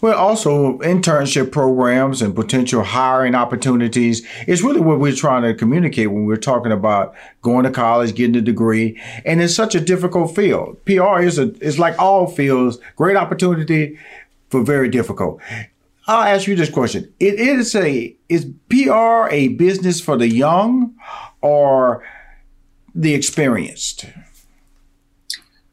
Well, 0.00 0.16
also 0.16 0.78
internship 0.78 1.52
programs 1.52 2.22
and 2.22 2.34
potential 2.34 2.82
hiring 2.82 3.34
opportunities 3.34 4.26
is 4.46 4.62
really 4.62 4.80
what 4.80 5.00
we're 5.00 5.14
trying 5.14 5.42
to 5.42 5.54
communicate 5.54 6.10
when 6.10 6.24
we're 6.24 6.36
talking 6.36 6.72
about 6.72 7.14
going 7.42 7.64
to 7.64 7.70
college, 7.70 8.14
getting 8.14 8.36
a 8.36 8.40
degree, 8.40 9.00
and 9.24 9.42
it's 9.42 9.54
such 9.54 9.74
a 9.74 9.80
difficult 9.80 10.34
field. 10.34 10.82
PR 10.86 11.20
is 11.20 11.38
a 11.38 11.52
is 11.62 11.78
like 11.78 11.98
all 11.98 12.26
fields, 12.26 12.78
great 12.96 13.16
opportunity, 13.16 13.98
but 14.50 14.62
very 14.62 14.88
difficult. 14.88 15.40
I'll 16.06 16.22
ask 16.22 16.46
you 16.46 16.56
this 16.56 16.70
question: 16.70 17.12
It 17.20 17.34
is 17.34 17.74
a 17.74 18.16
is 18.28 18.46
PR 18.68 19.28
a 19.30 19.48
business 19.48 20.00
for 20.00 20.16
the 20.16 20.28
young 20.28 20.94
or 21.42 22.02
the 22.94 23.14
experienced? 23.14 24.06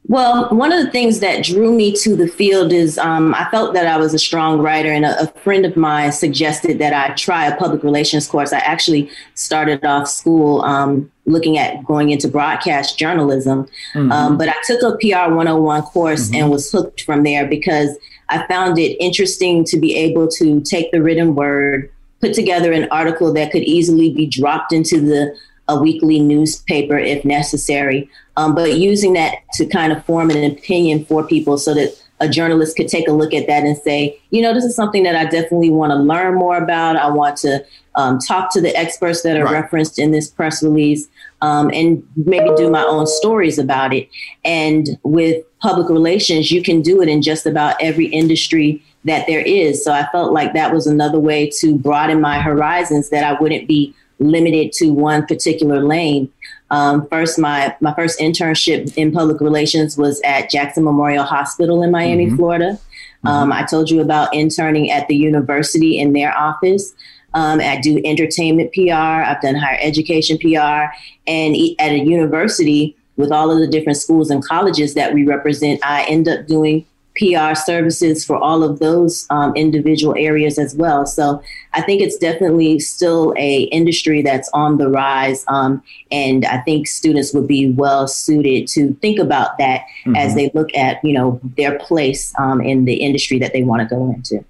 Well, 0.07 0.49
one 0.49 0.73
of 0.73 0.83
the 0.83 0.91
things 0.91 1.21
that 1.21 1.45
drew 1.45 1.71
me 1.71 1.93
to 1.97 2.15
the 2.15 2.27
field 2.27 2.73
is 2.73 2.97
um, 2.97 3.33
I 3.33 3.47
felt 3.51 3.73
that 3.73 3.87
I 3.87 3.95
was 3.97 4.13
a 4.13 4.19
strong 4.19 4.59
writer, 4.59 4.91
and 4.91 5.05
a, 5.05 5.21
a, 5.21 5.27
friend 5.39 5.65
of 5.65 5.77
mine 5.77 6.11
suggested 6.11 6.77
that 6.79 6.93
I 6.93 7.13
try 7.15 7.45
a 7.45 7.55
public 7.55 7.83
relations 7.83 8.27
course. 8.27 8.51
I 8.51 8.57
actually 8.57 9.09
started 9.35 9.85
off 9.85 10.09
school 10.09 10.61
um, 10.63 11.09
looking 11.25 11.57
at 11.57 11.85
going 11.85 12.09
into 12.09 12.27
broadcast 12.27 12.99
journalism, 12.99 13.65
mm-hmm. 13.93 14.11
um, 14.11 14.37
but 14.37 14.49
I 14.49 14.55
took 14.65 14.81
a 14.83 14.97
PR 14.97 15.33
101 15.33 15.81
course 15.83 16.25
mm-hmm. 16.25 16.35
and 16.35 16.51
was 16.51 16.69
hooked 16.69 17.01
from 17.03 17.23
there 17.23 17.47
because 17.47 17.97
I 18.27 18.45
found 18.47 18.77
it 18.79 18.97
interesting 18.99 19.63
to 19.65 19.79
be 19.79 19.95
able 19.95 20.27
to 20.29 20.59
take 20.61 20.91
the 20.91 21.01
written 21.01 21.33
word, 21.33 21.89
put 22.19 22.33
together 22.33 22.73
an 22.73 22.89
article 22.91 23.31
that 23.33 23.51
could 23.51 23.63
easily 23.63 24.13
be 24.13 24.27
dropped 24.27 24.73
into 24.73 24.99
the 24.99 25.33
a 25.67 25.79
weekly 25.79 26.19
newspaper 26.19 26.97
if 26.97 27.23
necessary, 27.23 28.09
um, 28.37 28.53
but 28.53 28.77
using 28.77 29.13
that 29.13 29.35
to 29.53 29.65
kind 29.65 29.93
of 29.93 30.03
form 30.05 30.29
an 30.29 30.51
opinion 30.51 31.05
for 31.05 31.25
people 31.25 31.57
so 31.57 31.73
that 31.73 31.97
a 32.19 32.29
journalist 32.29 32.77
could 32.77 32.87
take 32.87 33.07
a 33.07 33.11
look 33.11 33.33
at 33.33 33.47
that 33.47 33.63
and 33.63 33.77
say, 33.77 34.19
you 34.29 34.41
know, 34.41 34.53
this 34.53 34.63
is 34.63 34.75
something 34.75 35.03
that 35.03 35.15
I 35.15 35.25
definitely 35.25 35.69
want 35.69 35.91
to 35.91 35.95
learn 35.95 36.35
more 36.35 36.57
about. 36.57 36.95
I 36.95 37.09
want 37.09 37.37
to 37.37 37.65
um, 37.95 38.17
talk 38.19 38.51
to 38.53 38.61
the 38.61 38.75
experts 38.77 39.23
that 39.23 39.37
are 39.37 39.45
right. 39.45 39.61
referenced 39.61 39.99
in 39.99 40.11
this 40.11 40.29
press 40.29 40.63
release 40.63 41.07
um, 41.41 41.69
and 41.73 42.01
maybe 42.15 42.49
do 42.55 42.69
my 42.69 42.83
own 42.83 43.07
stories 43.07 43.59
about 43.59 43.93
it. 43.93 44.09
And 44.45 44.97
with 45.03 45.43
public 45.59 45.89
relations, 45.89 46.49
you 46.49 46.63
can 46.63 46.81
do 46.81 47.01
it 47.01 47.09
in 47.09 47.21
just 47.21 47.45
about 47.45 47.75
every 47.81 48.05
industry 48.05 48.81
that 49.05 49.27
there 49.27 49.41
is. 49.41 49.83
So 49.83 49.91
I 49.91 50.07
felt 50.11 50.31
like 50.31 50.53
that 50.53 50.73
was 50.73 50.87
another 50.87 51.19
way 51.19 51.49
to 51.59 51.77
broaden 51.77 52.21
my 52.21 52.39
horizons 52.39 53.09
that 53.09 53.23
I 53.23 53.39
wouldn't 53.39 53.67
be 53.67 53.93
limited 54.23 54.71
to 54.73 54.91
one 54.91 55.25
particular 55.25 55.83
lane. 55.83 56.31
Um, 56.71 57.07
first, 57.07 57.37
my 57.37 57.75
my 57.81 57.93
first 57.93 58.19
internship 58.19 58.95
in 58.97 59.11
public 59.11 59.41
relations 59.41 59.97
was 59.97 60.21
at 60.21 60.49
Jackson 60.49 60.83
Memorial 60.83 61.23
Hospital 61.23 61.83
in 61.83 61.91
Miami, 61.91 62.27
mm-hmm. 62.27 62.35
Florida. 62.35 62.71
Mm-hmm. 62.73 63.27
Um, 63.27 63.51
I 63.51 63.63
told 63.63 63.89
you 63.89 64.01
about 64.01 64.33
interning 64.33 64.91
at 64.91 65.07
the 65.07 65.15
university 65.15 65.99
in 65.99 66.13
their 66.13 66.35
office. 66.37 66.93
Um, 67.35 67.59
I 67.59 67.79
do 67.79 67.99
entertainment 68.05 68.73
PR. 68.73 68.93
I've 68.93 69.41
done 69.41 69.55
higher 69.55 69.77
education 69.81 70.37
PR, 70.37 70.93
and 71.27 71.55
at 71.79 71.91
a 71.91 71.99
university 71.99 72.95
with 73.15 73.31
all 73.31 73.51
of 73.51 73.59
the 73.59 73.67
different 73.67 73.97
schools 73.97 74.29
and 74.29 74.43
colleges 74.43 74.95
that 74.95 75.13
we 75.13 75.25
represent, 75.25 75.79
I 75.85 76.03
end 76.05 76.27
up 76.27 76.47
doing 76.47 76.85
PR 77.17 77.53
services 77.53 78.25
for 78.25 78.37
all 78.37 78.63
of 78.63 78.79
those 78.79 79.27
um, 79.29 79.55
individual 79.55 80.15
areas 80.17 80.57
as 80.57 80.75
well. 80.75 81.05
So 81.05 81.41
I 81.73 81.81
think 81.81 82.01
it's 82.01 82.17
definitely 82.17 82.79
still 82.79 83.33
a 83.37 83.63
industry 83.63 84.21
that's 84.21 84.49
on 84.53 84.77
the 84.77 84.89
rise, 84.89 85.45
um, 85.47 85.83
and 86.11 86.45
I 86.45 86.59
think 86.59 86.87
students 86.87 87.33
would 87.33 87.47
be 87.47 87.71
well 87.71 88.07
suited 88.07 88.67
to 88.69 88.93
think 88.95 89.19
about 89.19 89.57
that 89.57 89.81
mm-hmm. 90.05 90.15
as 90.15 90.35
they 90.35 90.51
look 90.53 90.73
at 90.75 91.03
you 91.03 91.13
know 91.13 91.39
their 91.57 91.77
place 91.79 92.33
um, 92.39 92.61
in 92.61 92.85
the 92.85 92.95
industry 92.95 93.39
that 93.39 93.53
they 93.53 93.63
want 93.63 93.87
to 93.87 93.95
go 93.95 94.11
into. 94.11 94.43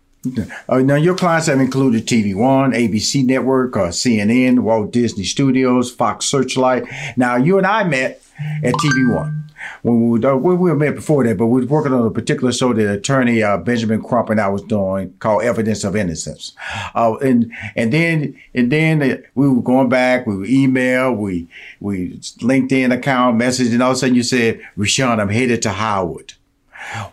Uh, 0.70 0.78
now, 0.78 0.96
your 0.96 1.16
clients 1.16 1.48
have 1.48 1.60
included 1.60 2.08
TV 2.08 2.36
One, 2.36 2.72
ABC 2.72 3.26
Network, 3.26 3.76
uh, 3.76 3.90
CNN, 3.90 4.60
Walt 4.60 4.92
Disney 4.92 5.26
Studios, 5.26 5.92
Fox 5.92 6.26
Searchlight. 6.26 6.86
Now, 7.18 7.36
you 7.36 7.58
and 7.58 7.68
I 7.68 7.84
met 7.84 8.22
at 8.64 8.74
TV 8.76 9.14
One 9.14 9.44
when 9.82 10.10
we 10.10 10.20
were, 10.20 10.38
we 10.38 10.56
were 10.56 10.76
met 10.76 10.96
before 10.96 11.24
that, 11.24 11.38
but 11.38 11.48
we 11.48 11.62
were 11.62 11.68
working 11.68 11.94
on 11.94 12.06
a 12.06 12.12
particular 12.12 12.52
show 12.52 12.74
that 12.74 12.94
attorney 12.94 13.44
uh, 13.44 13.58
Benjamin 13.58 14.02
Crump 14.02 14.30
and 14.30 14.40
I 14.40 14.50
was 14.50 14.62
doing 14.64 15.14
called 15.20 15.44
Evidence 15.44 15.84
of 15.84 15.96
Innocence. 15.96 16.54
Uh, 16.96 17.16
and 17.18 17.52
and 17.76 17.92
then 17.92 18.40
and 18.54 18.72
then 18.72 19.24
we 19.36 19.50
were 19.50 19.62
going 19.62 19.90
back, 19.90 20.26
we 20.26 20.38
were 20.38 20.46
email, 20.46 21.14
we 21.14 21.48
we 21.80 22.18
LinkedIn 22.40 22.94
account, 22.94 23.38
message, 23.38 23.74
and 23.74 23.82
all 23.82 23.92
of 23.92 23.98
a 23.98 24.00
sudden 24.00 24.16
you 24.16 24.24
said, 24.24 24.62
Rushion, 24.76 25.20
I'm 25.20 25.30
headed 25.30 25.62
to 25.64 25.72
Howard. 25.72 26.34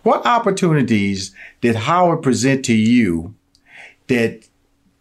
What 0.03 0.27
opportunities 0.27 1.35
did 1.61 1.77
Howard 1.77 2.23
present 2.23 2.65
to 2.67 2.75
you 2.75 3.35
that 4.09 4.47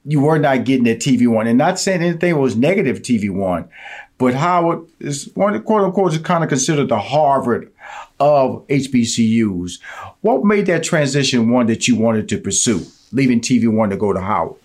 you 0.06 0.22
were 0.22 0.40
not 0.40 0.64
getting 0.66 0.88
at 0.88 1.00
TV 1.00 1.28
One? 1.28 1.48
And 1.48 1.58
not 1.58 1.80
saying 1.80 2.02
anything 2.02 2.38
was 2.38 2.56
negative 2.56 3.02
TV 3.02 3.30
One, 3.30 3.70
but 4.18 4.34
Howard 4.34 4.86
is 5.00 5.30
one 5.34 5.62
quote 5.64 5.84
unquote 5.84 6.14
is 6.14 6.20
kind 6.20 6.44
of 6.44 6.50
considered 6.50 6.90
the 6.90 7.00
Harvard 7.00 7.72
of 8.20 8.68
HBCUs. 8.68 9.80
What 10.22 10.44
made 10.44 10.66
that 10.68 10.84
transition 10.84 11.50
one 11.50 11.68
that 11.68 11.88
you 11.88 11.96
wanted 11.96 12.30
to 12.30 12.38
pursue, 12.38 12.86
leaving 13.12 13.42
TV 13.42 13.72
One 13.72 13.90
to 13.90 13.98
go 13.98 14.14
to 14.14 14.22
Howard? 14.22 14.58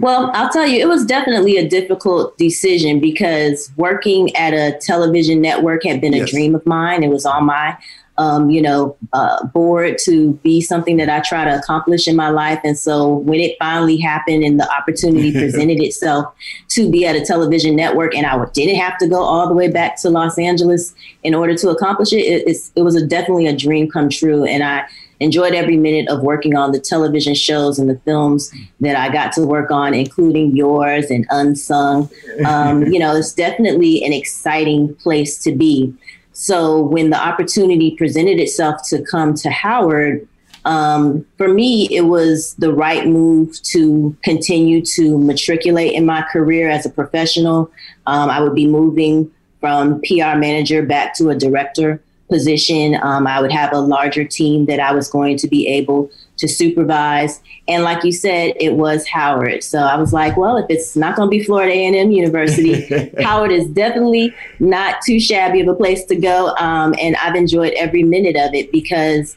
Well, 0.00 0.30
I'll 0.32 0.48
tell 0.48 0.66
you, 0.66 0.80
it 0.80 0.88
was 0.88 1.04
definitely 1.04 1.56
a 1.56 1.68
difficult 1.68 2.38
decision 2.38 3.00
because 3.00 3.72
working 3.76 4.34
at 4.36 4.54
a 4.54 4.78
television 4.78 5.40
network 5.40 5.84
had 5.84 6.00
been 6.00 6.14
a 6.14 6.24
dream 6.24 6.54
of 6.54 6.64
mine. 6.66 7.02
It 7.02 7.08
was 7.08 7.26
on 7.26 7.46
my 7.46 7.76
um, 8.18 8.50
you 8.50 8.60
know, 8.60 8.96
uh, 9.12 9.46
board 9.46 9.96
to 10.04 10.34
be 10.34 10.60
something 10.60 10.96
that 10.96 11.08
I 11.08 11.20
try 11.20 11.44
to 11.44 11.56
accomplish 11.56 12.08
in 12.08 12.16
my 12.16 12.30
life. 12.30 12.60
And 12.64 12.76
so 12.76 13.14
when 13.14 13.38
it 13.40 13.56
finally 13.58 13.96
happened 13.96 14.42
and 14.44 14.58
the 14.58 14.70
opportunity 14.70 15.32
presented 15.38 15.80
itself 15.80 16.34
to 16.70 16.90
be 16.90 17.06
at 17.06 17.16
a 17.16 17.24
television 17.24 17.76
network, 17.76 18.14
and 18.14 18.26
I 18.26 18.44
didn't 18.52 18.76
have 18.76 18.98
to 18.98 19.08
go 19.08 19.22
all 19.22 19.48
the 19.48 19.54
way 19.54 19.68
back 19.68 19.96
to 20.02 20.10
Los 20.10 20.36
Angeles 20.36 20.94
in 21.22 21.34
order 21.34 21.54
to 21.54 21.70
accomplish 21.70 22.12
it, 22.12 22.18
it, 22.18 22.56
it 22.74 22.82
was 22.82 22.96
a, 22.96 23.06
definitely 23.06 23.46
a 23.46 23.56
dream 23.56 23.88
come 23.88 24.08
true. 24.08 24.44
And 24.44 24.64
I 24.64 24.86
enjoyed 25.20 25.54
every 25.54 25.76
minute 25.76 26.08
of 26.08 26.22
working 26.22 26.56
on 26.56 26.72
the 26.72 26.80
television 26.80 27.34
shows 27.34 27.78
and 27.78 27.88
the 27.88 27.98
films 28.00 28.52
that 28.80 28.96
I 28.96 29.12
got 29.12 29.32
to 29.32 29.44
work 29.44 29.70
on, 29.70 29.94
including 29.94 30.56
yours 30.56 31.10
and 31.10 31.26
Unsung. 31.30 32.10
Um, 32.46 32.82
you 32.92 32.98
know, 32.98 33.16
it's 33.16 33.32
definitely 33.32 34.04
an 34.04 34.12
exciting 34.12 34.94
place 34.96 35.38
to 35.38 35.54
be. 35.54 35.94
So 36.40 36.82
when 36.82 37.10
the 37.10 37.20
opportunity 37.20 37.96
presented 37.96 38.38
itself 38.38 38.88
to 38.90 39.02
come 39.02 39.34
to 39.34 39.50
Howard, 39.50 40.28
um, 40.64 41.26
for 41.36 41.48
me, 41.48 41.88
it 41.90 42.02
was 42.02 42.54
the 42.60 42.72
right 42.72 43.08
move 43.08 43.60
to 43.62 44.16
continue 44.22 44.84
to 44.94 45.18
matriculate 45.18 45.94
in 45.94 46.06
my 46.06 46.22
career 46.22 46.70
as 46.70 46.86
a 46.86 46.90
professional. 46.90 47.72
Um, 48.06 48.30
I 48.30 48.38
would 48.40 48.54
be 48.54 48.68
moving 48.68 49.28
from 49.58 50.00
PR 50.02 50.36
manager 50.36 50.80
back 50.86 51.12
to 51.14 51.30
a 51.30 51.34
director 51.34 52.00
position. 52.30 52.94
Um, 53.02 53.26
I 53.26 53.40
would 53.40 53.50
have 53.50 53.72
a 53.72 53.80
larger 53.80 54.24
team 54.24 54.66
that 54.66 54.78
I 54.78 54.92
was 54.92 55.10
going 55.10 55.38
to 55.38 55.48
be 55.48 55.66
able 55.66 56.08
to 56.38 56.48
supervise. 56.48 57.40
And 57.66 57.84
like 57.84 58.04
you 58.04 58.12
said, 58.12 58.54
it 58.58 58.74
was 58.74 59.06
Howard. 59.06 59.62
So 59.62 59.78
I 59.78 59.96
was 59.96 60.12
like, 60.12 60.36
well, 60.36 60.56
if 60.56 60.66
it's 60.68 60.96
not 60.96 61.16
going 61.16 61.28
to 61.28 61.30
be 61.30 61.42
Florida 61.42 61.72
A&M 61.72 62.10
University, 62.10 63.10
Howard 63.22 63.52
is 63.52 63.66
definitely 63.68 64.34
not 64.58 65.02
too 65.04 65.20
shabby 65.20 65.60
of 65.60 65.68
a 65.68 65.74
place 65.74 66.04
to 66.06 66.16
go. 66.16 66.54
Um, 66.56 66.94
and 67.00 67.16
I've 67.16 67.34
enjoyed 67.34 67.74
every 67.74 68.02
minute 68.02 68.36
of 68.36 68.54
it 68.54 68.72
because 68.72 69.36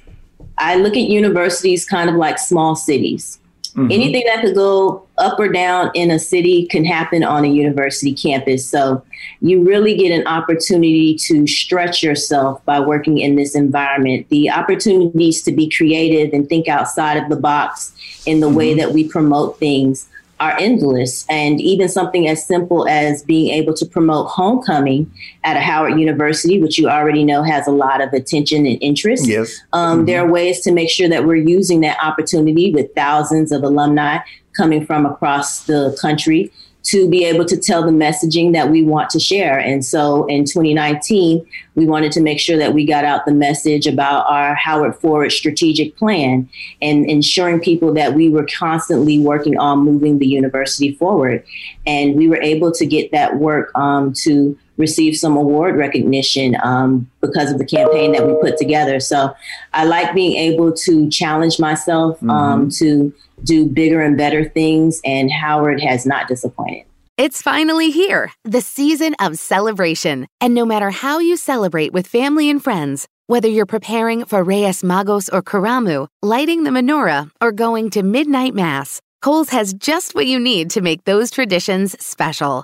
I 0.58 0.76
look 0.76 0.94
at 0.94 1.04
universities 1.04 1.86
kind 1.86 2.10
of 2.10 2.16
like 2.16 2.40
small 2.40 2.76
cities. 2.76 3.41
Mm-hmm. 3.76 3.92
Anything 3.92 4.24
that 4.26 4.42
could 4.42 4.56
go 4.56 5.08
up 5.18 5.40
or 5.40 5.48
down 5.48 5.92
in 5.94 6.12
a 6.12 6.20
city 6.20 6.66
can 6.68 6.84
happen 6.84 7.24
on 7.24 7.46
a 7.46 7.48
university 7.48 8.14
campus. 8.14 8.68
So 8.68 9.04
you 9.40 9.64
really 9.64 9.96
get 9.96 10.12
an 10.12 10.28
opportunity 10.28 11.16
to 11.28 11.48
stretch 11.48 12.04
yourself 12.04 12.64
by 12.66 12.80
working 12.82 13.20
in 13.20 13.36
this 13.36 13.56
environment. 13.56 14.28
The 14.30 14.50
opportunities 14.50 15.42
to 15.44 15.52
be 15.52 15.70
creative 15.70 16.34
and 16.34 16.50
think 16.50 16.68
outside 16.68 17.18
of 17.18 17.30
the 17.30 17.38
box 17.38 17.94
in 18.26 18.42
the 18.42 18.48
mm-hmm. 18.48 18.56
way 18.58 18.74
that 18.74 18.92
we 18.92 19.08
promote 19.08 19.58
things 19.58 20.10
are 20.42 20.58
endless. 20.60 21.26
And 21.30 21.62
even 21.62 21.88
something 21.88 22.28
as 22.28 22.46
simple 22.46 22.88
as 22.88 23.24
being 23.24 23.52
able 23.52 23.74
to 23.76 23.86
promote 23.86 24.28
homecoming 24.28 25.10
at 25.44 25.56
a 25.56 25.62
Howard 25.62 26.00
University, 26.00 26.60
which 26.60 26.80
you 26.80 26.90
already 26.90 27.24
know 27.24 27.44
has 27.44 27.68
a 27.68 27.72
lot 27.72 28.02
of 28.02 28.12
attention 28.12 28.66
and 28.66 28.78
interest. 28.82 29.28
Yes. 29.28 29.62
Um, 29.72 30.00
mm-hmm. 30.00 30.06
There 30.08 30.26
are 30.26 30.30
ways 30.30 30.62
to 30.62 30.72
make 30.72 30.90
sure 30.90 31.08
that 31.08 31.26
we're 31.26 31.36
using 31.36 31.82
that 31.82 31.98
opportunity 32.04 32.74
with 32.74 32.94
thousands 32.96 33.52
of 33.52 33.64
alumni 33.64 34.18
coming 34.58 34.86
from 34.86 35.06
across 35.06 35.66
the 35.66 35.98
country 36.02 36.52
to 36.84 37.08
be 37.10 37.24
able 37.26 37.46
to 37.46 37.58
tell 37.58 37.84
the 37.84 37.92
messaging 37.92 38.54
that 38.54 38.70
we 38.70 38.84
want 38.84 39.10
to 39.12 39.20
share. 39.20 39.60
And 39.60 39.86
so 39.86 40.26
in 40.26 40.46
2019, 40.46 41.46
we 41.76 41.86
wanted 41.86 42.12
to 42.14 42.22
make 42.22 42.40
sure 42.40 42.58
that 42.58 42.74
we 42.74 42.86
got 42.86 43.06
out 43.06 43.26
the 43.26 43.34
message 43.34 43.86
about 43.86 44.26
our 44.28 44.56
Howard 44.56 44.96
Forward 44.96 45.32
strategic 45.32 45.96
plan 45.96 46.50
and 46.82 47.06
ensuring 47.06 47.60
people 47.60 47.94
that 47.94 48.14
we 48.14 48.30
were 48.30 48.48
constantly 48.58 49.20
working 49.20 49.58
on 49.58 49.80
moving 49.80 50.18
the 50.18 50.28
university 50.28 50.94
forward. 50.94 51.44
And 51.86 52.16
we 52.16 52.28
were 52.28 52.42
able 52.42 52.72
to 52.74 52.86
get 52.86 53.12
that 53.12 53.38
work 53.38 53.72
um, 53.76 54.14
to 54.24 54.58
receive 54.82 55.16
some 55.16 55.38
award 55.38 55.78
recognition 55.78 56.58
um, 56.64 57.10
because 57.22 57.52
of 57.52 57.58
the 57.58 57.66
campaign 57.66 58.12
that 58.12 58.28
we 58.28 58.34
put 58.42 58.58
together. 58.58 59.00
So 59.00 59.34
I 59.72 59.86
like 59.86 60.14
being 60.14 60.36
able 60.36 60.74
to 60.74 61.10
challenge 61.10 61.60
myself 61.60 62.22
um, 62.24 62.30
mm-hmm. 62.30 62.70
to 62.80 63.14
do 63.44 63.68
bigger 63.68 64.02
and 64.02 64.18
better 64.18 64.50
things, 64.50 65.00
and 65.06 65.32
Howard 65.32 65.80
has 65.82 66.06
not 66.06 66.28
disappointed. 66.28 66.86
It's 67.18 67.42
finally 67.42 67.92
here, 67.92 68.32
the 68.44 68.62
season 68.62 69.16
of 69.20 69.38
celebration. 69.38 70.28
And 70.40 70.54
no 70.54 70.66
matter 70.66 70.90
how 70.90 71.20
you 71.20 71.38
celebrate 71.38 71.94
with 71.94 72.08
family 72.08 72.50
and 72.50 72.64
friends, 72.64 73.08
whether 73.28 73.48
you're 73.48 73.66
preparing 73.66 74.26
for 74.26 74.44
Reyes 74.44 74.82
Magos 74.82 75.30
or 75.32 75.42
Karamu, 75.42 76.08
lighting 76.22 76.64
the 76.64 76.72
menorah, 76.72 77.30
or 77.40 77.52
going 77.52 77.90
to 77.92 78.04
midnight 78.04 78.54
mass, 78.56 79.00
Kohl's 79.22 79.50
has 79.50 79.74
just 79.74 80.16
what 80.16 80.26
you 80.26 80.40
need 80.40 80.72
to 80.72 80.82
make 80.82 81.04
those 81.04 81.30
traditions 81.30 81.96
special. 82.04 82.64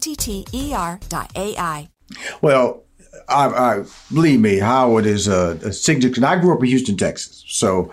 O-T-T-E-R 0.01 0.99
dot 1.09 1.31
A-I. 1.35 1.89
Well, 2.41 2.83
I, 3.29 3.45
I, 3.45 3.83
believe 4.11 4.39
me, 4.39 4.57
Howard 4.57 5.05
is 5.05 5.27
a, 5.27 5.59
a 5.63 5.71
significant. 5.71 6.25
I 6.25 6.39
grew 6.39 6.55
up 6.55 6.61
in 6.61 6.69
Houston, 6.69 6.97
Texas. 6.97 7.43
So 7.47 7.91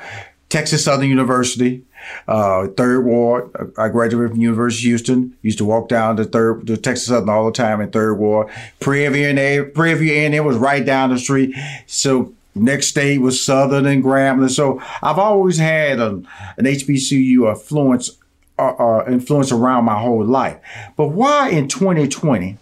Texas 0.48 0.84
Southern 0.84 1.10
University, 1.10 1.84
uh, 2.26 2.68
Third 2.68 3.04
Ward. 3.04 3.50
I 3.76 3.88
graduated 3.88 4.30
from 4.30 4.40
University 4.40 4.88
of 4.88 4.92
Houston. 4.92 5.36
Used 5.42 5.58
to 5.58 5.66
walk 5.66 5.88
down 5.88 6.16
to 6.16 6.24
Third, 6.24 6.66
to 6.68 6.78
Texas 6.78 7.08
Southern 7.08 7.28
all 7.28 7.44
the 7.44 7.52
time 7.52 7.82
in 7.82 7.90
Third 7.90 8.14
Ward. 8.14 8.48
Prairie 8.80 9.32
View 9.32 9.70
Prairie 9.74 9.98
View 9.98 10.14
and 10.14 10.34
it 10.34 10.40
was 10.40 10.56
right 10.56 10.84
down 10.84 11.10
the 11.10 11.18
street. 11.18 11.54
So 11.86 12.32
next 12.54 12.86
state 12.86 13.18
was 13.20 13.44
Southern 13.44 13.84
and 13.84 14.02
Grambling. 14.02 14.50
So 14.50 14.80
I've 15.02 15.18
always 15.18 15.58
had 15.58 16.00
an, 16.00 16.26
an 16.56 16.64
HBCU 16.64 17.50
influence 17.50 18.16
uh, 18.58 18.74
uh, 18.78 19.04
influence 19.08 19.52
around 19.52 19.84
my 19.84 19.98
whole 19.98 20.24
life. 20.24 20.58
But 20.96 21.08
why 21.08 21.50
in 21.50 21.68
2020, 21.68 22.56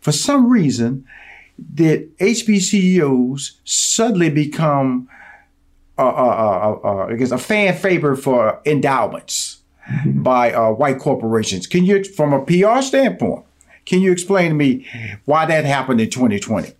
for 0.00 0.12
some 0.12 0.50
reason, 0.50 1.04
did 1.74 2.16
HBCUs 2.18 3.52
suddenly 3.64 4.30
become, 4.30 5.08
uh, 5.98 6.06
uh, 6.06 6.78
uh, 6.84 6.88
uh, 6.88 7.06
I 7.06 7.14
guess, 7.16 7.30
a 7.30 7.38
fan 7.38 7.76
favorite 7.76 8.18
for 8.18 8.60
endowments 8.64 9.58
mm-hmm. 9.90 10.22
by 10.22 10.52
white 10.70 10.98
corporations? 10.98 11.66
Can 11.66 11.84
you, 11.84 12.04
from 12.04 12.32
a 12.32 12.44
PR 12.44 12.82
standpoint, 12.82 13.44
can 13.84 14.00
you 14.00 14.12
explain 14.12 14.50
to 14.50 14.54
me 14.54 14.86
why 15.24 15.46
that 15.46 15.64
happened 15.64 16.00
in 16.00 16.10
2020? 16.10 16.72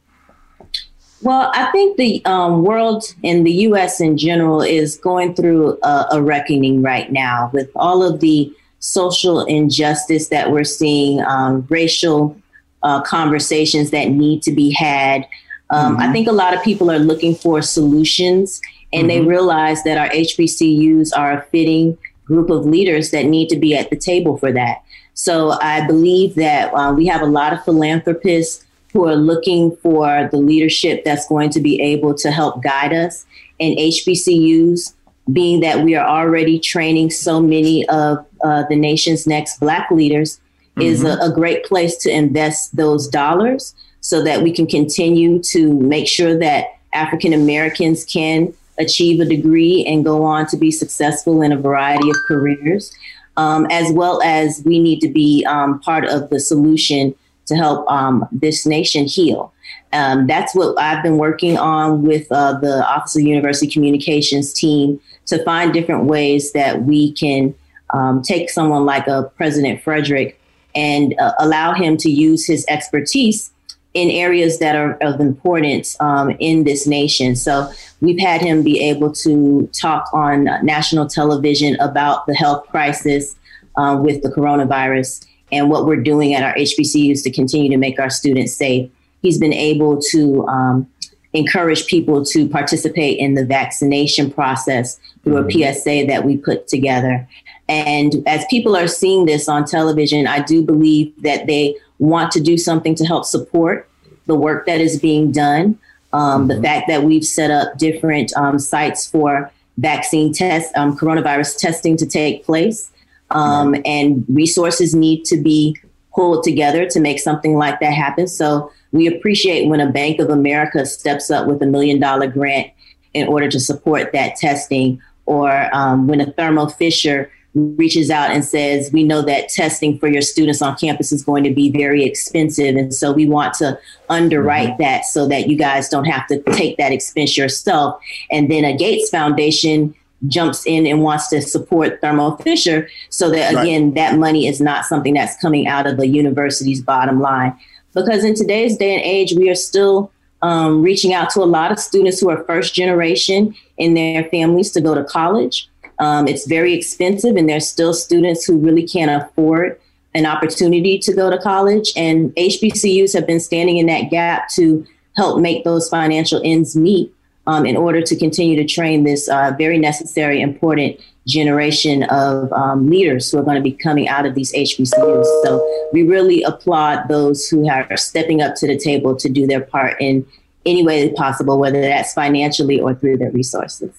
Well, 1.22 1.50
I 1.52 1.70
think 1.72 1.96
the 1.96 2.24
um, 2.26 2.62
world 2.62 3.04
and 3.24 3.44
the 3.44 3.52
U.S. 3.52 4.00
in 4.00 4.16
general 4.16 4.62
is 4.62 4.96
going 4.96 5.35
through 5.35 5.78
a, 5.83 6.07
a, 6.12 6.22
reckoning 6.22 6.81
right 6.81 7.11
now 7.11 7.50
with 7.52 7.70
all 7.74 8.04
of 8.04 8.20
the 8.20 8.52
social 8.78 9.44
injustice 9.44 10.28
that 10.28 10.52
we're 10.52 10.62
seeing, 10.62 11.20
um, 11.22 11.66
racial 11.68 12.40
uh, 12.85 13.02
conversations 13.02 13.90
that 13.90 14.11
need 14.11 14.42
to 14.42 14.52
be 14.52 14.70
had. 14.70 15.26
Um, 15.70 15.94
mm-hmm. 15.94 16.02
I 16.02 16.12
think 16.12 16.28
a 16.28 16.33
lot 16.33 16.54
of 16.54 16.62
people 16.62 16.90
are 16.90 17.00
looking 17.00 17.35
for 17.35 17.62
solutions 17.62 18.61
and 18.92 19.09
mm-hmm. 19.09 19.09
they 19.09 19.28
realize 19.28 19.83
that 19.83 19.98
our 19.98 20.09
HBCUs 20.11 21.11
are 21.16 21.33
a 21.33 21.42
fitting 21.46 21.98
group 22.24 22.50
of 22.50 22.64
leaders 22.64 23.11
that 23.11 23.24
need 23.24 23.48
to 23.48 23.57
be 23.57 23.74
at 23.74 23.90
the 23.90 23.96
table 23.96 24.37
for 24.37 24.52
that. 24.52 24.83
So 25.14 25.59
I 25.61 25.85
believe 25.85 26.37
that 26.37 26.72
uh, 26.72 26.92
we 26.92 27.07
have 27.07 27.22
a 27.22 27.26
lot 27.26 27.52
of 27.52 27.64
philanthropists 27.64 28.64
who 28.92 29.07
are 29.07 29.16
looking 29.16 29.77
for 29.77 30.29
the 30.31 30.38
leadership 30.38 31.05
that's 31.05 31.29
going 31.29 31.51
to 31.51 31.61
be 31.61 31.81
able 31.81 32.14
to 32.14 32.31
help 32.31 32.62
guide 32.62 32.92
us. 32.92 33.27
And 33.61 33.77
HBCUs, 33.77 34.94
being 35.33 35.61
that 35.61 35.85
we 35.85 35.94
are 35.94 36.09
already 36.09 36.59
training 36.59 37.11
so 37.11 37.40
many 37.40 37.87
of 37.88 38.24
uh, 38.42 38.64
the 38.68 38.77
nation's 38.77 39.27
next 39.27 39.61
Black 39.61 39.90
leaders, 39.90 40.40
mm-hmm. 40.77 40.83
is 40.83 41.05
a, 41.05 41.18
a 41.18 41.33
great 41.33 41.64
place 41.64 41.96
to 41.98 42.11
invest 42.11 42.77
those 42.77 43.09
dollars 43.09 43.74
so 44.01 44.22
that 44.22 44.42
we 44.42 44.53
can 44.53 44.66
continue 44.66 45.42
to 45.42 45.79
make 45.81 46.07
sure 46.09 46.38
that 46.38 46.66
African 46.94 47.33
Americans 47.35 48.05
can 48.05 48.55
achieve 48.79 49.20
a 49.20 49.24
degree 49.24 49.85
and 49.87 50.05
go 50.05 50.24
on 50.24 50.46
to 50.46 50.57
be 50.57 50.70
successful 50.70 51.42
in 51.42 51.53
a 51.53 51.57
variety 51.57 52.09
of 52.09 52.16
careers, 52.27 52.94
um, 53.37 53.66
as 53.70 53.92
well 53.92 54.22
as 54.22 54.62
we 54.64 54.79
need 54.79 55.01
to 55.01 55.09
be 55.09 55.44
um, 55.46 55.81
part 55.81 56.05
of 56.07 56.31
the 56.31 56.40
solution 56.40 57.14
to 57.49 57.57
help 57.57 57.91
um, 57.91 58.27
this 58.31 58.65
nation 58.67 59.07
heal. 59.07 59.53
Um, 59.93 60.27
that's 60.27 60.55
what 60.55 60.79
I've 60.79 61.03
been 61.03 61.19
working 61.19 61.59
on 61.59 62.03
with 62.03 62.31
uh, 62.31 62.59
the 62.59 62.87
Office 62.87 63.17
of 63.17 63.23
University 63.23 63.67
Communications 63.67 64.53
team 64.53 65.01
to 65.27 65.43
find 65.45 65.73
different 65.73 66.05
ways 66.05 66.53
that 66.53 66.83
we 66.83 67.13
can 67.13 67.55
um, 67.91 68.23
take 68.23 68.51
someone 68.51 68.85
like 68.85 69.07
a 69.07 69.31
President 69.37 69.83
Frederick 69.83 70.41
and 70.75 71.15
uh, 71.19 71.33
allow 71.39 71.73
him 71.73 71.97
to 71.99 72.11
use 72.11 72.47
his 72.47 72.65
expertise 72.69 73.51
in 73.95 74.11
areas 74.11 74.59
that 74.59 74.77
are 74.77 74.97
of 75.01 75.21
importance 75.21 75.97
um, 76.01 76.31
in 76.39 76.65
this 76.65 76.87
nation. 76.87 77.35
So 77.35 77.71
we've 78.01 78.21
had 78.21 78.41
him 78.41 78.63
be 78.63 78.81
able 78.81 79.13
to 79.13 79.69
talk 79.73 80.09
on 80.13 80.45
national 80.63 81.09
television 81.09 81.75
about 81.81 82.27
the 82.27 82.35
health 82.35 82.67
crisis 82.69 83.35
uh, 83.77 83.99
with 84.01 84.23
the 84.23 84.29
coronavirus 84.29 85.25
and 85.51 85.71
what 85.71 85.87
we're 85.87 86.03
doing 86.03 86.35
at 86.35 86.43
our 86.43 86.55
HBCUs 86.55 87.23
to 87.25 87.31
continue 87.31 87.71
to 87.71 87.77
make 87.77 87.99
our 87.99 88.11
students 88.11 88.55
safe. 88.55 88.91
He's 89.23 89.39
been 89.39 89.53
able 89.53 90.01
to 90.11 90.47
um, 90.47 90.87
encourage 91.33 91.87
people 91.87 92.25
to 92.27 92.49
participate 92.49 93.19
in 93.19 93.35
the 93.35 93.45
vaccination 93.45 94.31
process 94.31 94.99
through 95.25 95.39
a 95.39 95.45
mm-hmm. 95.45 95.73
PSA 95.73 96.07
that 96.07 96.25
we 96.25 96.37
put 96.37 96.69
together. 96.69 97.27
And 97.69 98.23
as 98.27 98.45
people 98.49 98.77
are 98.77 98.89
seeing 98.89 99.27
this 99.27 99.49
on 99.49 99.65
television, 99.65 100.27
I 100.27 100.41
do 100.41 100.63
believe 100.63 101.13
that 101.23 101.47
they 101.47 101.77
want 101.99 102.33
to 102.33 102.41
do 102.41 102.57
something 102.57 102.95
to 102.95 103.05
help 103.05 103.25
support 103.25 103.89
the 104.27 104.35
work 104.35 104.67
that 104.67 104.81
is 104.81 104.99
being 104.99 105.33
done. 105.33 105.79
Um, 106.13 106.49
mm-hmm. 106.49 106.49
The 106.49 106.63
fact 106.63 106.89
that 106.89 107.03
we've 107.03 107.25
set 107.25 107.51
up 107.51 107.77
different 107.77 108.35
um, 108.37 108.59
sites 108.59 109.07
for 109.07 109.51
vaccine 109.77 110.33
tests, 110.33 110.73
um, 110.77 110.97
coronavirus 110.97 111.59
testing 111.59 111.97
to 111.99 112.07
take 112.07 112.45
place, 112.45 112.91
um, 113.31 113.77
and 113.85 114.25
resources 114.29 114.95
need 114.95 115.25
to 115.25 115.37
be 115.37 115.77
pulled 116.14 116.43
together 116.43 116.87
to 116.87 117.01
make 117.01 117.19
something 117.19 117.57
like 117.57 117.79
that 117.81 117.93
happen. 117.93 118.27
So 118.27 118.73
we 118.93 119.07
appreciate 119.07 119.69
when 119.69 119.81
a 119.81 119.91
Bank 119.91 120.19
of 120.19 120.31
America 120.31 120.85
steps 120.87 121.31
up 121.31 121.47
with 121.47 121.62
a 121.62 121.67
million 121.67 122.01
dollar 122.01 122.27
grant 122.27 122.73
in 123.14 123.29
order 123.29 123.49
to 123.49 123.61
support 123.61 124.12
that 124.12 124.37
testing, 124.37 125.01
or 125.27 125.75
um, 125.75 126.07
when 126.07 126.21
a 126.21 126.33
Thermo 126.33 126.67
Fisher 126.67 127.31
reaches 127.55 128.11
out 128.11 128.31
and 128.31 128.45
says, 128.45 128.93
We 128.93 129.05
know 129.05 129.23
that 129.23 129.49
testing 129.49 129.99
for 129.99 130.09
your 130.09 130.23
students 130.23 130.62
on 130.62 130.77
campus 130.77 131.12
is 131.12 131.25
going 131.25 131.45
to 131.45 131.55
be 131.55 131.71
very 131.71 132.05
expensive. 132.05 132.77
And 132.77 132.95
so 132.95 133.12
we 133.12 133.29
want 133.29 133.55
to 133.55 133.79
underwrite 134.09 134.71
mm-hmm. 134.71 134.83
that 134.83 135.05
so 135.05 135.27
that 135.29 135.49
you 135.49 135.57
guys 135.57 135.88
don't 135.88 136.05
have 136.05 136.27
to 136.29 136.43
take 136.53 136.77
that 136.79 136.93
expense 136.93 137.37
yourself. 137.37 138.01
And 138.31 138.51
then 138.51 138.64
a 138.64 138.77
Gates 138.77 139.11
Foundation 139.11 139.95
jumps 140.26 140.66
in 140.66 140.87
and 140.87 141.02
wants 141.02 141.28
to 141.28 141.40
support 141.40 142.00
Thermo 142.00 142.37
Fisher 142.37 142.88
so 143.09 143.31
that, 143.31 143.52
again, 143.52 143.87
right. 143.87 143.94
that 143.94 144.18
money 144.18 144.48
is 144.48 144.61
not 144.61 144.85
something 144.85 145.14
that's 145.14 145.40
coming 145.40 145.66
out 145.68 145.87
of 145.87 145.96
the 145.96 146.09
university's 146.09 146.83
bottom 146.83 147.20
line. 147.20 147.57
Because 147.94 148.24
in 148.24 148.35
today's 148.35 148.76
day 148.76 148.94
and 148.94 149.02
age, 149.02 149.35
we 149.35 149.48
are 149.48 149.54
still 149.54 150.11
um, 150.42 150.83
reaching 150.83 151.12
out 151.12 151.31
to 151.31 151.40
a 151.40 151.44
lot 151.44 151.72
of 151.72 151.78
students 151.78 152.20
who 152.20 152.31
are 152.31 152.44
first 152.44 152.74
generation 152.74 153.54
in 153.76 153.94
their 153.94 154.24
families 154.24 154.72
to 154.72 154.81
go 154.81 154.94
to 154.94 155.04
college. 155.04 155.68
Um, 156.00 156.28
it's 156.28 156.46
very 156.46 156.74
expensive, 156.74 157.37
and 157.37 157.48
there's 157.48 157.68
still 157.68 157.92
students 157.92 158.44
who 158.44 158.59
really 158.59 158.87
can't 158.87 159.22
afford 159.22 159.81
an 160.14 160.26
opportunity 160.26 160.98
to 160.98 161.12
go 161.12 161.31
to 161.31 161.38
college. 161.38 161.92
And 161.96 162.31
HBCUs 162.37 163.14
have 163.14 163.26
been 163.26 163.40
standing 163.40 163.78
in 163.78 163.87
that 163.87 164.11
gap 164.11 164.48
to 164.50 164.87
help 165.16 165.40
make 165.40 165.64
those 165.64 165.88
financial 165.88 166.40
ends 166.44 166.76
meet 166.76 167.12
um, 167.49 167.65
in 167.65 167.79
order 167.79 168.03
to 168.03 168.15
continue 168.15 168.57
to 168.57 168.67
train 168.67 169.05
this 169.05 169.27
uh, 169.29 169.53
very 169.57 169.79
necessary, 169.79 170.43
important 170.43 171.01
generation 171.27 172.03
of 172.05 172.53
um, 172.53 172.91
leaders 172.91 173.31
who 173.31 173.39
are 173.39 173.43
going 173.43 173.57
to 173.57 173.63
be 173.63 173.73
coming 173.73 174.07
out 174.07 174.27
of 174.27 174.35
these 174.35 174.53
HBCUs. 174.53 175.25
So 175.45 175.89
we 175.91 176.03
really 176.03 176.43
applaud 176.43 177.09
those 177.09 177.49
who 177.49 177.67
are 177.67 177.97
stepping 177.97 178.43
up 178.43 178.55
to 178.57 178.67
the 178.67 178.79
table 178.79 179.17
to 179.17 179.31
do 179.31 179.47
their 179.47 179.63
part 179.63 179.97
in 179.99 180.27
any 180.67 180.85
way 180.85 181.11
possible, 181.15 181.59
whether 181.59 181.81
that's 181.81 182.13
financially 182.13 182.79
or 182.81 182.95
through 182.95 183.17
their 183.17 183.31
resources. 183.31 183.95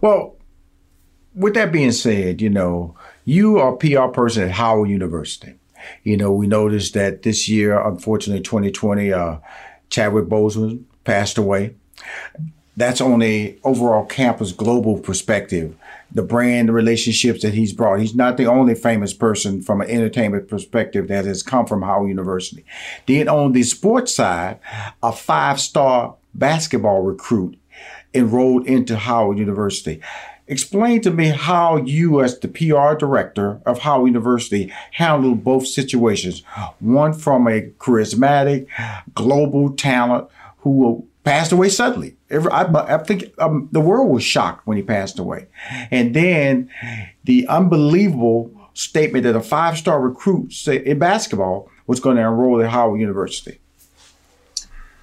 Well, 0.00 0.34
with 1.34 1.52
that 1.54 1.72
being 1.72 1.92
said, 1.92 2.40
you 2.40 2.48
know, 2.48 2.96
you 3.26 3.58
are 3.58 3.72
PR 3.76 4.06
person 4.06 4.44
at 4.44 4.52
Howard 4.52 4.88
University. 4.88 5.54
You 6.04 6.16
know, 6.16 6.32
we 6.32 6.46
noticed 6.46 6.94
that 6.94 7.20
this 7.20 7.50
year, 7.50 7.78
unfortunately, 7.78 8.42
2020, 8.42 9.12
uh, 9.12 9.36
Chadwick 9.90 10.24
Boseman 10.24 10.84
passed 11.04 11.36
away. 11.36 11.74
That's 12.76 13.00
on 13.00 13.22
a 13.22 13.56
overall 13.62 14.04
campus 14.04 14.52
global 14.52 14.98
perspective. 14.98 15.76
The 16.12 16.22
brand 16.22 16.72
relationships 16.72 17.42
that 17.42 17.54
he's 17.54 17.72
brought. 17.72 18.00
He's 18.00 18.14
not 18.14 18.36
the 18.36 18.46
only 18.46 18.74
famous 18.74 19.12
person 19.12 19.62
from 19.62 19.80
an 19.80 19.88
entertainment 19.88 20.48
perspective 20.48 21.08
that 21.08 21.24
has 21.24 21.42
come 21.42 21.66
from 21.66 21.82
Howard 21.82 22.08
University. 22.08 22.64
Then 23.06 23.28
on 23.28 23.52
the 23.52 23.62
sports 23.62 24.14
side, 24.14 24.58
a 25.02 25.12
five-star 25.12 26.16
basketball 26.34 27.02
recruit 27.02 27.58
enrolled 28.12 28.66
into 28.66 28.96
Howard 28.96 29.38
University. 29.38 30.00
Explain 30.46 31.00
to 31.00 31.10
me 31.10 31.28
how 31.28 31.76
you, 31.76 32.20
as 32.22 32.38
the 32.38 32.48
PR 32.48 32.94
director 32.94 33.60
of 33.64 33.78
Howard 33.78 34.08
University, 34.08 34.70
handled 34.92 35.42
both 35.42 35.66
situations. 35.66 36.42
One 36.80 37.14
from 37.14 37.48
a 37.48 37.62
charismatic, 37.78 38.66
global 39.14 39.72
talent 39.72 40.28
who 40.58 41.08
passed 41.24 41.50
away 41.50 41.70
suddenly. 41.70 42.16
I, 42.34 42.94
I 42.94 42.98
think 42.98 43.32
um, 43.38 43.68
the 43.72 43.80
world 43.80 44.10
was 44.10 44.22
shocked 44.22 44.66
when 44.66 44.76
he 44.76 44.82
passed 44.82 45.18
away. 45.18 45.46
And 45.90 46.14
then 46.14 46.70
the 47.24 47.46
unbelievable 47.48 48.50
statement 48.74 49.24
that 49.24 49.36
a 49.36 49.40
five 49.40 49.78
star 49.78 50.00
recruit 50.00 50.66
in 50.68 50.98
basketball 50.98 51.70
was 51.86 52.00
going 52.00 52.16
to 52.16 52.22
enroll 52.22 52.60
at 52.62 52.70
Howard 52.70 53.00
University. 53.00 53.58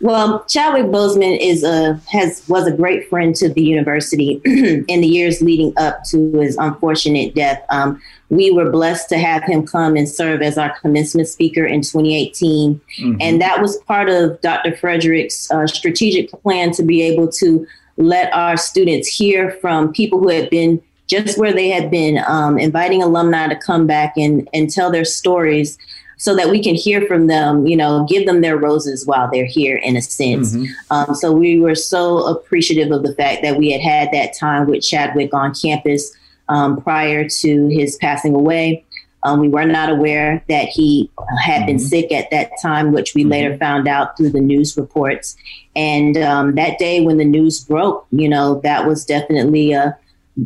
Well, 0.02 0.44
Chadwick 0.46 0.88
Boseman 0.88 1.38
is 1.40 1.64
a 1.64 2.00
has 2.12 2.48
was 2.48 2.66
a 2.66 2.72
great 2.72 3.08
friend 3.08 3.36
to 3.36 3.50
the 3.50 3.62
university 3.62 4.42
in 4.46 5.02
the 5.02 5.08
years 5.08 5.42
leading 5.42 5.74
up 5.78 6.04
to 6.06 6.32
his 6.40 6.58
unfortunate 6.58 7.36
death. 7.36 7.64
Um, 7.70 8.02
we 8.30 8.50
were 8.50 8.70
blessed 8.70 9.10
to 9.10 9.20
have 9.20 9.44
him 9.44 9.66
come 9.66 9.96
and 9.96 10.10
serve 10.10 10.42
as 10.42 10.58
our 10.58 10.78
commencement 10.80 11.28
speaker 11.28 11.66
in 11.66 11.82
2018, 11.82 12.82
mm-hmm. 13.00 13.18
and 13.20 13.42
that 13.42 13.62
was 13.62 13.78
part 13.84 14.10
of 14.10 14.42
Dr. 14.42 14.76
Frederick's 14.76 15.52
uh, 15.52 15.68
strategic 15.68 16.32
plan 16.32 16.72
to 16.72 16.84
be 16.84 17.04
able 17.04 17.32
to 17.34 17.68
let 17.98 18.34
our 18.34 18.58
students 18.58 19.08
hear 19.08 19.52
from 19.62 19.94
people 19.94 20.20
who 20.20 20.30
had 20.30 20.50
been 20.50 20.82
just 21.06 21.38
where 21.38 21.54
they 21.54 21.70
had 21.70 21.92
been, 21.92 22.24
um, 22.26 22.58
inviting 22.58 23.04
alumni 23.04 23.48
to 23.48 23.56
come 23.56 23.86
back 23.86 24.14
and 24.18 24.50
and 24.54 24.72
tell 24.72 24.90
their 24.90 25.06
stories 25.06 25.78
so 26.22 26.36
that 26.36 26.52
we 26.52 26.62
can 26.62 26.76
hear 26.76 27.02
from 27.08 27.26
them, 27.26 27.66
you 27.66 27.76
know, 27.76 28.06
give 28.08 28.28
them 28.28 28.42
their 28.42 28.56
roses 28.56 29.08
while 29.08 29.28
they're 29.32 29.44
here 29.44 29.78
in 29.78 29.98
a 29.98 30.02
sense. 30.04 30.54
Mm-hmm. 30.54 30.72
Um, 30.92 31.16
so 31.16 31.32
we 31.32 31.60
were 31.60 31.74
so 31.74 32.28
appreciative 32.28 32.92
of 32.92 33.02
the 33.02 33.16
fact 33.16 33.42
that 33.42 33.58
we 33.58 33.72
had 33.72 33.82
had 33.82 34.12
that 34.12 34.38
time 34.38 34.68
with 34.68 34.84
Chadwick 34.84 35.34
on 35.34 35.52
campus 35.56 36.16
um, 36.48 36.80
prior 36.80 37.28
to 37.28 37.68
his 37.70 37.96
passing 37.96 38.36
away. 38.36 38.86
Um, 39.24 39.40
we 39.40 39.50
were 39.50 39.66
not 39.66 39.90
aware 39.90 40.44
that 40.48 40.68
he 40.68 41.10
had 41.44 41.62
mm-hmm. 41.62 41.66
been 41.66 41.80
sick 41.80 42.12
at 42.12 42.30
that 42.30 42.52
time, 42.62 42.92
which 42.92 43.16
we 43.16 43.24
mm-hmm. 43.24 43.32
later 43.32 43.58
found 43.58 43.88
out 43.88 44.16
through 44.16 44.30
the 44.30 44.42
news 44.42 44.78
reports. 44.78 45.36
And 45.76 46.18
um, 46.18 46.54
that 46.54 46.78
day 46.78 47.02
when 47.02 47.18
the 47.18 47.26
news 47.26 47.64
broke, 47.64 48.06
you 48.12 48.30
know, 48.30 48.62
that 48.62 48.86
was 48.86 49.06
definitely 49.06 49.74
a 49.74 49.98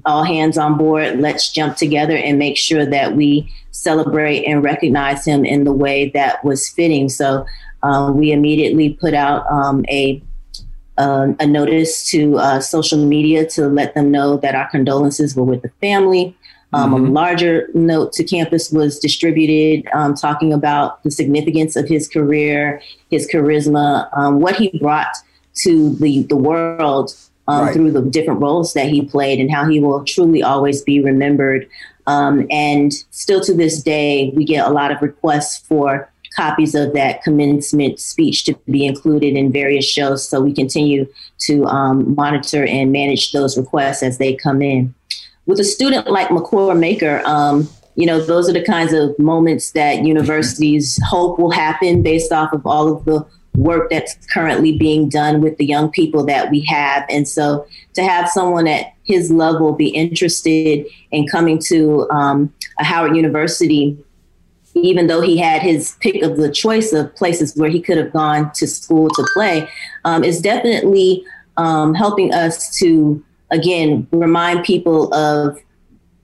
all 0.06 0.24
hands 0.24 0.58
on 0.58 0.78
board. 0.78 1.20
Let's 1.20 1.52
jump 1.52 1.78
together 1.78 2.16
and 2.16 2.40
make 2.40 2.58
sure 2.58 2.86
that 2.86 3.16
we 3.16 3.52
celebrate 3.72 4.46
and 4.46 4.64
recognize 4.64 5.26
him 5.26 5.46
in 5.46 5.64
the 5.64 5.74
way 5.74 6.10
that 6.12 6.44
was 6.44 6.70
fitting. 6.70 7.10
So 7.10 7.46
um, 7.84 8.18
we 8.18 8.32
immediately 8.32 8.94
put 8.94 9.14
out 9.14 9.50
um, 9.52 9.86
a 9.90 10.22
uh, 10.98 11.34
a 11.42 11.46
notice 11.46 12.10
to 12.10 12.38
uh, 12.38 12.60
social 12.62 13.06
media 13.06 13.46
to 13.46 13.68
let 13.68 13.94
them 13.96 14.12
know 14.12 14.38
that 14.38 14.56
our 14.56 14.70
condolences 14.70 15.36
were 15.36 15.44
with 15.44 15.62
the 15.62 15.70
family. 15.82 16.34
Um, 16.72 16.94
mm-hmm. 16.94 17.06
A 17.06 17.10
larger 17.10 17.70
note 17.74 18.14
to 18.14 18.24
campus 18.24 18.72
was 18.72 18.98
distributed 19.00 19.88
um, 19.94 20.14
talking 20.16 20.54
about 20.54 21.04
the 21.04 21.12
significance 21.12 21.76
of 21.76 21.88
his 21.88 22.08
career, 22.08 22.82
his 23.10 23.30
charisma, 23.30 24.10
um, 24.18 24.40
what 24.40 24.56
he 24.56 24.78
brought 24.80 25.16
to 25.64 25.96
the, 25.96 26.24
the 26.24 26.36
world 26.36 27.14
um, 27.48 27.66
right. 27.66 27.74
through 27.74 27.92
the 27.92 28.02
different 28.02 28.42
roles 28.42 28.74
that 28.74 28.88
he 28.88 29.04
played, 29.04 29.40
and 29.40 29.52
how 29.52 29.68
he 29.68 29.80
will 29.80 30.04
truly 30.04 30.44
always 30.44 30.82
be 30.82 31.02
remembered. 31.02 31.70
Um, 32.08 32.48
and 32.52 32.94
still 33.12 33.42
to 33.42 33.54
this 33.54 33.82
day, 33.82 34.32
we 34.36 34.46
get 34.46 34.68
a 34.68 34.72
lot 34.72 34.92
of 34.92 35.02
requests 35.02 35.66
for 35.66 36.10
copies 36.36 36.76
of 36.76 36.94
that 36.94 37.24
commencement 37.24 38.00
speech 38.00 38.44
to 38.46 38.54
be 38.70 38.86
included 38.86 39.36
in 39.36 39.52
various 39.52 39.86
shows. 39.86 40.28
So 40.28 40.42
we 40.42 40.54
continue 40.54 41.08
to 41.40 41.66
um, 41.66 42.14
monitor 42.14 42.66
and 42.66 42.92
manage 42.92 43.32
those 43.32 43.58
requests 43.58 44.04
as 44.04 44.18
they 44.18 44.36
come 44.36 44.62
in. 44.62 44.94
With 45.46 45.60
a 45.60 45.64
student 45.64 46.10
like 46.10 46.28
Makur 46.30 46.78
Maker, 46.78 47.22
um, 47.26 47.70
you 47.96 48.06
know, 48.06 48.20
those 48.20 48.50
are 48.50 48.54
the 48.54 48.64
kinds 48.64 48.92
of 48.94 49.18
moments 49.18 49.72
that 49.72 50.04
universities 50.04 51.00
hope 51.08 51.40
will 51.40 51.52
happen 51.52 52.04
based 52.04 52.32
off 52.32 52.52
of 52.52 52.66
all 52.66 52.94
of 52.94 53.06
the 53.06 53.26
work 53.58 53.90
that's 53.90 54.16
currently 54.28 54.78
being 54.78 55.10
done 55.10 55.42
with 55.42 55.58
the 55.58 55.66
young 55.66 55.90
people 55.92 56.26
that 56.26 56.52
we 56.52 56.62
have. 56.62 57.06
And 57.10 57.28
so 57.28 57.66
to 57.94 58.04
have 58.04 58.30
someone 58.30 58.68
at 58.68 58.94
his 59.04 59.32
level 59.32 59.74
be 59.74 59.90
interested 59.90 60.86
in 61.12 61.28
coming 61.28 61.60
to 61.68 62.10
um, 62.10 62.54
a 62.80 62.84
Howard 62.84 63.16
University 63.16 63.98
even 64.76 65.08
though 65.08 65.22
he 65.22 65.38
had 65.38 65.62
his 65.62 65.96
pick 66.02 66.22
of 66.22 66.38
the 66.38 66.52
choice 66.52 66.92
of 66.92 67.16
places 67.16 67.56
where 67.56 67.70
he 67.70 67.82
could 67.82 67.98
have 67.98 68.12
gone 68.12 68.52
to 68.54 68.68
school 68.68 69.08
to 69.10 69.26
play, 69.34 69.68
um, 70.04 70.24
is 70.24 70.42
definitely 70.42 71.26
um, 71.58 71.94
helping 71.94 72.34
us 72.34 72.78
to, 72.78 73.24
again, 73.52 74.08
remind 74.12 74.66
people 74.66 75.14
of 75.14 75.58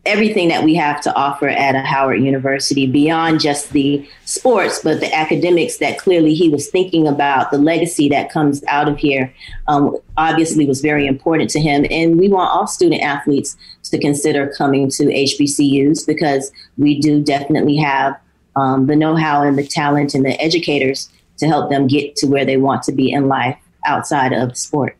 everything 0.05 0.47
that 0.47 0.63
we 0.63 0.73
have 0.73 0.99
to 0.99 1.13
offer 1.13 1.47
at 1.47 1.75
a 1.75 1.81
Howard 1.81 2.21
University 2.21 2.87
beyond 2.87 3.39
just 3.39 3.71
the 3.71 4.07
sports, 4.25 4.79
but 4.83 4.99
the 4.99 5.13
academics 5.13 5.77
that 5.77 5.99
clearly 5.99 6.33
he 6.33 6.49
was 6.49 6.69
thinking 6.69 7.07
about, 7.07 7.51
the 7.51 7.59
legacy 7.59 8.09
that 8.09 8.31
comes 8.31 8.63
out 8.67 8.89
of 8.89 8.97
here, 8.97 9.31
um, 9.67 9.95
obviously 10.17 10.65
was 10.65 10.81
very 10.81 11.05
important 11.05 11.51
to 11.51 11.59
him. 11.59 11.85
And 11.91 12.19
we 12.19 12.29
want 12.29 12.51
all 12.51 12.65
student 12.65 13.03
athletes 13.03 13.55
to 13.83 13.99
consider 13.99 14.51
coming 14.57 14.89
to 14.89 15.03
HBCUs 15.03 16.07
because 16.07 16.51
we 16.77 16.99
do 16.99 17.21
definitely 17.23 17.77
have 17.77 18.19
um, 18.55 18.87
the 18.87 18.95
know 18.95 19.15
how 19.15 19.43
and 19.43 19.57
the 19.57 19.67
talent 19.67 20.15
and 20.15 20.25
the 20.25 20.39
educators 20.41 21.09
to 21.37 21.47
help 21.47 21.69
them 21.69 21.87
get 21.87 22.15
to 22.17 22.27
where 22.27 22.45
they 22.45 22.57
want 22.57 22.83
to 22.83 22.91
be 22.91 23.11
in 23.11 23.27
life 23.27 23.57
outside 23.85 24.33
of 24.33 24.57
sport. 24.57 24.97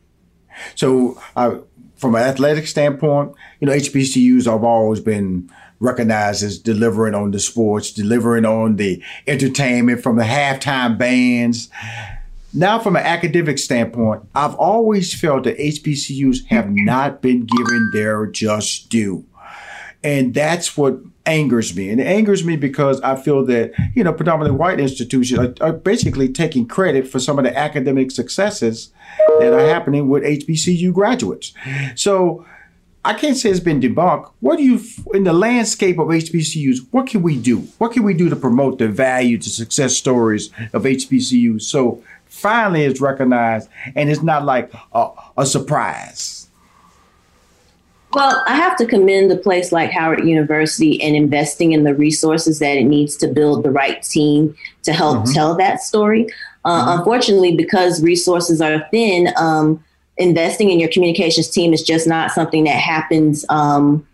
So, 0.76 1.20
uh, 1.36 1.58
from 2.02 2.16
an 2.16 2.24
athletic 2.24 2.68
standpoint, 2.68 3.34
you 3.60 3.68
know, 3.68 3.74
HBCUs 3.74 4.52
have 4.52 4.64
always 4.64 5.00
been 5.00 5.50
recognized 5.80 6.44
as 6.44 6.58
delivering 6.58 7.14
on 7.14 7.32
the 7.32 7.40
sports, 7.40 7.92
delivering 7.92 8.44
on 8.44 8.76
the 8.76 9.02
entertainment 9.28 10.02
from 10.02 10.18
the 10.18 10.24
halftime 10.24 10.98
bands. 10.98 11.70
Now, 12.54 12.80
from 12.80 12.96
an 12.96 13.04
academic 13.04 13.60
standpoint, 13.60 14.24
I've 14.36 14.56
always 14.56 15.14
felt 15.14 15.44
that 15.44 15.58
HBCUs 15.58 16.48
have 16.48 16.70
not 16.70 17.22
been 17.22 17.46
given 17.46 17.92
their 17.94 18.26
just 18.26 18.90
due. 18.90 19.26
And 20.04 20.34
that's 20.34 20.76
what 20.76 21.00
angers 21.26 21.76
me. 21.76 21.90
And 21.90 22.00
it 22.02 22.08
angers 22.08 22.44
me 22.44 22.56
because 22.56 23.00
I 23.02 23.16
feel 23.16 23.46
that, 23.46 23.74
you 23.96 24.04
know, 24.04 24.14
predominantly 24.14 24.58
white 24.58 24.80
institutions 24.80 25.40
are, 25.40 25.54
are, 25.62 25.74
basically 25.74 26.30
taking 26.30 26.68
credit 26.68 27.08
for 27.08 27.20
some 27.20 27.38
of 27.38 27.46
the 27.46 27.58
academic 27.58 28.12
successes 28.12 28.92
that 29.40 29.54
are 29.54 29.68
happening 29.68 30.10
with 30.10 30.24
HBCU 30.24 30.94
graduates. 30.94 31.54
So 31.96 32.46
I 33.04 33.14
can't 33.14 33.36
say 33.36 33.50
it's 33.50 33.60
been 33.60 33.82
debunked. 33.82 34.32
What 34.42 34.58
do 34.58 34.64
you, 34.64 34.82
in 35.14 35.24
the 35.24 35.34
landscape 35.34 35.98
of 35.98 36.08
HBCUs, 36.08 36.88
what 36.92 37.08
can 37.08 37.24
we 37.24 37.38
do? 37.38 37.60
What 37.78 37.94
can 37.94 38.04
we 38.04 38.14
do 38.14 38.30
to 38.30 38.36
promote 38.36 38.78
the 38.78 38.88
value, 38.88 39.38
the 39.38 39.50
success 39.50 39.98
stories 39.98 40.52
of 40.74 40.84
HBCUs 40.84 41.64
so 41.64 42.04
finally 42.26 42.84
it's 42.84 43.02
recognized 43.02 43.70
and 43.96 44.10
it's 44.10 44.22
not 44.22 44.46
like 44.46 44.72
a, 44.94 45.10
a 45.38 45.46
surprise? 45.46 46.41
Well, 48.14 48.44
I 48.46 48.56
have 48.56 48.76
to 48.78 48.86
commend 48.86 49.32
a 49.32 49.38
place 49.38 49.72
like 49.72 49.92
Howard 49.92 50.26
University 50.26 50.94
in 50.94 51.16
investing 51.16 51.72
in 51.72 51.84
the 51.84 51.96
resources 51.96 52.60
that 52.60 52.78
it 52.78 52.84
needs 52.84 53.16
to 53.18 53.28
build 53.28 53.64
the 53.64 53.72
right 53.72 54.02
team 54.04 54.56
to 54.84 54.92
help 54.92 55.20
mm-hmm. 55.20 55.34
tell 55.34 55.56
that 55.56 55.82
story. 55.82 56.28
Uh, 56.66 56.82
mm-hmm. 56.82 57.00
Unfortunately, 57.00 57.56
because 57.56 58.04
resources 58.04 58.62
are 58.62 58.86
thin, 58.92 59.30
um, 59.38 59.84
investing 60.18 60.70
in 60.70 60.80
your 60.80 60.90
communications 60.90 61.50
team 61.50 61.74
is 61.74 61.84
just 61.84 62.06
not 62.06 62.32
something 62.32 62.66
that 62.66 62.76
happens 62.76 63.46
um, 63.50 64.06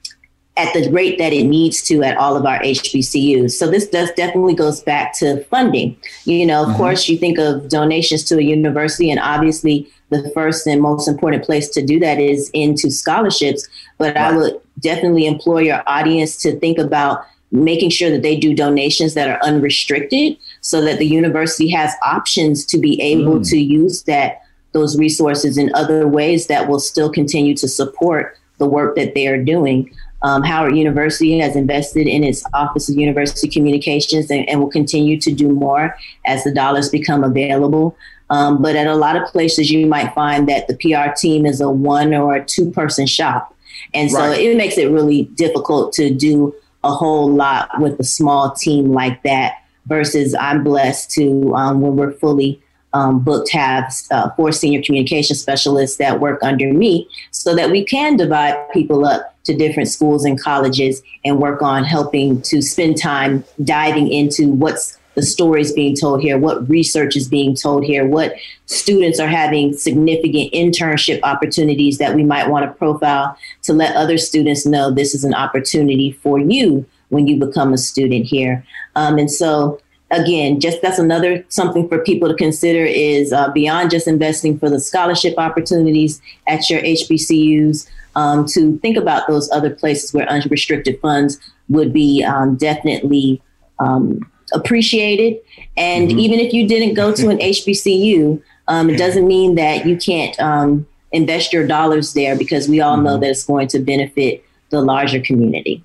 at 0.57 0.73
the 0.73 0.89
rate 0.91 1.17
that 1.17 1.33
it 1.33 1.43
needs 1.43 1.81
to 1.83 2.03
at 2.03 2.17
all 2.17 2.35
of 2.35 2.45
our 2.45 2.59
HBCUs. 2.59 3.51
So 3.51 3.69
this 3.69 3.87
does 3.87 4.11
definitely 4.11 4.55
goes 4.55 4.81
back 4.81 5.13
to 5.17 5.43
funding. 5.45 5.97
You 6.25 6.45
know, 6.45 6.63
of 6.63 6.69
mm-hmm. 6.69 6.77
course, 6.77 7.09
you 7.09 7.17
think 7.17 7.39
of 7.39 7.69
donations 7.69 8.23
to 8.25 8.37
a 8.37 8.43
university, 8.43 9.09
and 9.09 9.19
obviously 9.19 9.89
the 10.09 10.29
first 10.31 10.65
and 10.67 10.81
most 10.81 11.07
important 11.07 11.43
place 11.43 11.69
to 11.69 11.85
do 11.85 11.99
that 11.99 12.19
is 12.19 12.49
into 12.53 12.89
scholarships. 12.89 13.67
But 13.97 14.15
right. 14.15 14.33
I 14.33 14.37
would 14.37 14.59
definitely 14.79 15.25
implore 15.25 15.61
your 15.61 15.83
audience 15.87 16.37
to 16.43 16.57
think 16.59 16.77
about 16.77 17.25
making 17.51 17.89
sure 17.89 18.09
that 18.09 18.21
they 18.21 18.37
do 18.37 18.53
donations 18.53 19.13
that 19.13 19.29
are 19.29 19.41
unrestricted 19.43 20.37
so 20.61 20.81
that 20.81 20.99
the 20.99 21.07
university 21.07 21.69
has 21.69 21.93
options 22.05 22.65
to 22.65 22.77
be 22.77 22.99
able 23.01 23.39
mm. 23.39 23.49
to 23.49 23.57
use 23.57 24.03
that 24.03 24.41
those 24.73 24.97
resources 24.97 25.57
in 25.57 25.73
other 25.73 26.07
ways 26.07 26.47
that 26.47 26.67
will 26.67 26.79
still 26.79 27.09
continue 27.09 27.55
to 27.55 27.67
support 27.67 28.37
the 28.57 28.67
work 28.67 28.95
that 28.95 29.15
they 29.15 29.27
are 29.27 29.41
doing. 29.41 29.89
Um, 30.23 30.43
Howard 30.43 30.75
University 30.75 31.39
has 31.39 31.55
invested 31.55 32.07
in 32.07 32.23
its 32.23 32.43
Office 32.53 32.89
of 32.89 32.95
University 32.95 33.47
Communications 33.47 34.29
and, 34.29 34.47
and 34.49 34.59
will 34.59 34.69
continue 34.69 35.19
to 35.21 35.31
do 35.31 35.49
more 35.49 35.95
as 36.25 36.43
the 36.43 36.53
dollars 36.53 36.89
become 36.89 37.23
available. 37.23 37.95
Um, 38.29 38.61
but 38.61 38.75
at 38.75 38.87
a 38.87 38.95
lot 38.95 39.15
of 39.15 39.27
places, 39.29 39.71
you 39.71 39.85
might 39.87 40.13
find 40.13 40.49
that 40.49 40.67
the 40.67 40.75
PR 40.75 41.13
team 41.15 41.45
is 41.45 41.61
a 41.61 41.69
one 41.69 42.13
or 42.13 42.35
a 42.35 42.45
two 42.45 42.71
person 42.71 43.07
shop. 43.07 43.55
And 43.93 44.11
so 44.11 44.19
right. 44.19 44.39
it 44.39 44.57
makes 44.57 44.77
it 44.77 44.91
really 44.91 45.23
difficult 45.35 45.93
to 45.93 46.13
do 46.13 46.53
a 46.83 46.91
whole 46.91 47.31
lot 47.31 47.69
with 47.79 47.99
a 47.99 48.03
small 48.03 48.51
team 48.51 48.91
like 48.91 49.23
that 49.23 49.63
versus 49.85 50.35
I'm 50.35 50.63
blessed 50.63 51.11
to, 51.11 51.55
um, 51.55 51.81
when 51.81 51.95
we're 51.95 52.11
fully 52.11 52.61
um, 52.93 53.19
booked, 53.19 53.51
have 53.51 53.93
uh, 54.11 54.29
four 54.31 54.51
senior 54.51 54.81
communication 54.81 55.35
specialists 55.35 55.97
that 55.97 56.19
work 56.19 56.41
under 56.43 56.73
me 56.73 57.07
so 57.31 57.55
that 57.55 57.69
we 57.71 57.83
can 57.83 58.17
divide 58.17 58.57
people 58.71 59.05
up 59.05 59.35
to 59.43 59.55
different 59.55 59.89
schools 59.89 60.25
and 60.25 60.41
colleges 60.41 61.01
and 61.23 61.39
work 61.39 61.61
on 61.61 61.83
helping 61.83 62.41
to 62.41 62.61
spend 62.61 62.97
time 62.97 63.43
diving 63.63 64.11
into 64.11 64.51
what's 64.51 64.97
the 65.17 65.23
stories 65.23 65.73
being 65.73 65.95
told 65.95 66.21
here, 66.21 66.37
what 66.37 66.69
research 66.69 67.15
is 67.15 67.27
being 67.27 67.55
told 67.55 67.83
here, 67.83 68.05
what 68.05 68.35
students 68.67 69.19
are 69.19 69.27
having 69.27 69.73
significant 69.73 70.53
internship 70.53 71.19
opportunities 71.23 71.97
that 71.97 72.13
we 72.13 72.23
might 72.23 72.47
want 72.47 72.63
to 72.63 72.71
profile 72.77 73.35
to 73.63 73.73
let 73.73 73.95
other 73.95 74.19
students 74.19 74.63
know 74.63 74.91
this 74.91 75.15
is 75.15 75.23
an 75.23 75.33
opportunity 75.33 76.11
for 76.11 76.37
you 76.37 76.85
when 77.09 77.25
you 77.25 77.35
become 77.35 77.73
a 77.73 77.79
student 77.79 78.27
here. 78.27 78.63
Um, 78.95 79.17
and 79.17 79.31
so, 79.31 79.81
again, 80.11 80.59
just 80.59 80.83
that's 80.83 80.99
another 80.99 81.43
something 81.49 81.89
for 81.89 81.97
people 82.03 82.29
to 82.29 82.35
consider 82.35 82.85
is 82.85 83.33
uh, 83.33 83.49
beyond 83.49 83.89
just 83.89 84.07
investing 84.07 84.59
for 84.59 84.69
the 84.69 84.79
scholarship 84.79 85.33
opportunities 85.39 86.21
at 86.47 86.69
your 86.69 86.79
HBCUs. 86.81 87.89
Um, 88.15 88.45
to 88.47 88.77
think 88.79 88.97
about 88.97 89.27
those 89.27 89.49
other 89.51 89.71
places 89.71 90.11
where 90.11 90.27
unrestricted 90.27 90.99
funds 91.01 91.39
would 91.69 91.91
be 91.91 92.23
um, 92.23 92.55
definitely 92.55 93.41
um, 93.77 94.27
appreciated. 94.53 95.39
And 95.75 96.09
mm-hmm. 96.09 96.19
even 96.19 96.39
if 96.39 96.53
you 96.53 96.67
didn't 96.67 96.95
go 96.95 97.13
to 97.13 97.29
an 97.29 97.37
HBCU, 97.37 98.41
um, 98.67 98.89
it 98.89 98.97
doesn't 98.97 99.27
mean 99.27 99.55
that 99.55 99.85
you 99.85 99.97
can't 99.97 100.37
um, 100.39 100.87
invest 101.11 101.53
your 101.53 101.65
dollars 101.65 102.13
there 102.13 102.37
because 102.37 102.67
we 102.67 102.81
all 102.81 102.95
mm-hmm. 102.95 103.05
know 103.05 103.17
that 103.17 103.29
it's 103.29 103.45
going 103.45 103.67
to 103.69 103.79
benefit 103.79 104.43
the 104.69 104.81
larger 104.81 105.21
community. 105.21 105.83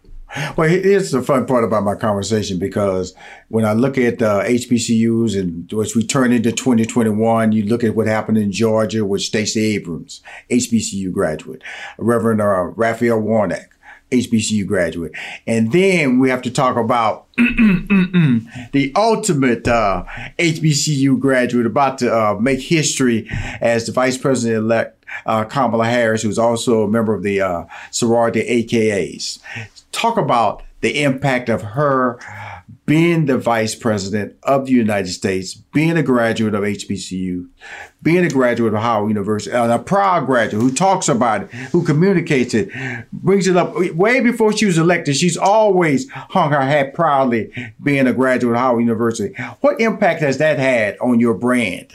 Well, 0.57 0.67
here's 0.67 1.11
the 1.11 1.21
fun 1.21 1.45
part 1.45 1.63
about 1.63 1.85
my 1.85 1.95
conversation 1.95 2.59
because 2.59 3.15
when 3.49 3.67
I 3.67 3.75
look 3.75 3.99
at 3.99 4.23
uh, 4.23 4.43
HBCUs 4.45 5.39
and 5.39 5.71
as 5.75 5.95
we 5.95 6.07
turn 6.07 6.33
into 6.33 6.53
2021, 6.53 7.53
you 7.53 7.65
look 7.65 7.85
at 7.85 7.95
what 7.95 8.07
happened 8.07 8.39
in 8.39 8.51
Georgia 8.51 9.05
with 9.05 9.21
Stacey 9.21 9.75
Abrams, 9.75 10.23
HBCU 10.51 11.13
graduate, 11.13 11.63
Reverend 11.99 12.41
uh, 12.41 12.63
Raphael 12.77 13.21
Warnock, 13.21 13.72
HBCU 14.13 14.67
graduate. 14.67 15.13
And 15.47 15.73
then 15.73 16.19
we 16.19 16.29
have 16.31 16.43
to 16.43 16.51
talk 16.51 16.77
about 16.77 17.27
the 17.37 18.93
ultimate 18.95 19.67
uh, 19.67 20.05
HBCU 20.39 21.19
graduate 21.19 21.67
about 21.67 21.99
to 21.99 22.15
uh, 22.15 22.35
make 22.35 22.61
history 22.61 23.27
as 23.61 23.87
the 23.87 23.93
Vice 23.93 24.19
President 24.19 24.59
elect 24.59 25.05
uh, 25.27 25.45
Kamala 25.45 25.87
Harris, 25.87 26.23
who's 26.23 26.39
also 26.39 26.85
a 26.85 26.89
member 26.89 27.15
of 27.15 27.23
the 27.23 27.41
uh, 27.41 27.65
sorority 27.91 28.43
AKAs. 28.43 29.39
Talk 29.93 30.17
about 30.17 30.63
the 30.81 31.03
impact 31.03 31.49
of 31.49 31.63
her 31.63 32.19
being 32.93 33.25
the 33.25 33.39
vice 33.39 33.75
president 33.75 34.37
of 34.43 34.67
the 34.67 34.73
United 34.73 35.11
States, 35.11 35.55
being 35.55 35.97
a 35.97 36.03
graduate 36.03 36.55
of 36.55 36.61
HBCU, 36.63 37.49
being 38.03 38.23
a 38.23 38.29
graduate 38.29 38.75
of 38.75 38.83
Howard 38.83 39.09
University, 39.09 39.57
and 39.57 39.73
a 39.73 39.79
proud 39.79 40.27
graduate 40.27 40.63
who 40.63 40.71
talks 40.71 41.09
about 41.09 41.45
it, 41.45 41.51
who 41.73 41.83
communicates 41.83 42.53
it, 42.53 42.69
brings 43.11 43.47
it 43.47 43.57
up 43.57 43.75
way 43.95 44.21
before 44.21 44.53
she 44.53 44.67
was 44.67 44.77
elected. 44.77 45.17
She's 45.17 45.39
always 45.39 46.11
hung 46.11 46.51
her 46.51 46.61
hat 46.61 46.93
proudly 46.93 47.51
being 47.83 48.07
a 48.07 48.13
graduate 48.13 48.57
of 48.57 48.61
Howard 48.61 48.83
University. 48.83 49.35
What 49.63 49.81
impact 49.81 50.21
has 50.21 50.37
that 50.37 50.59
had 50.59 50.99
on 50.99 51.19
your 51.19 51.33
brand? 51.33 51.95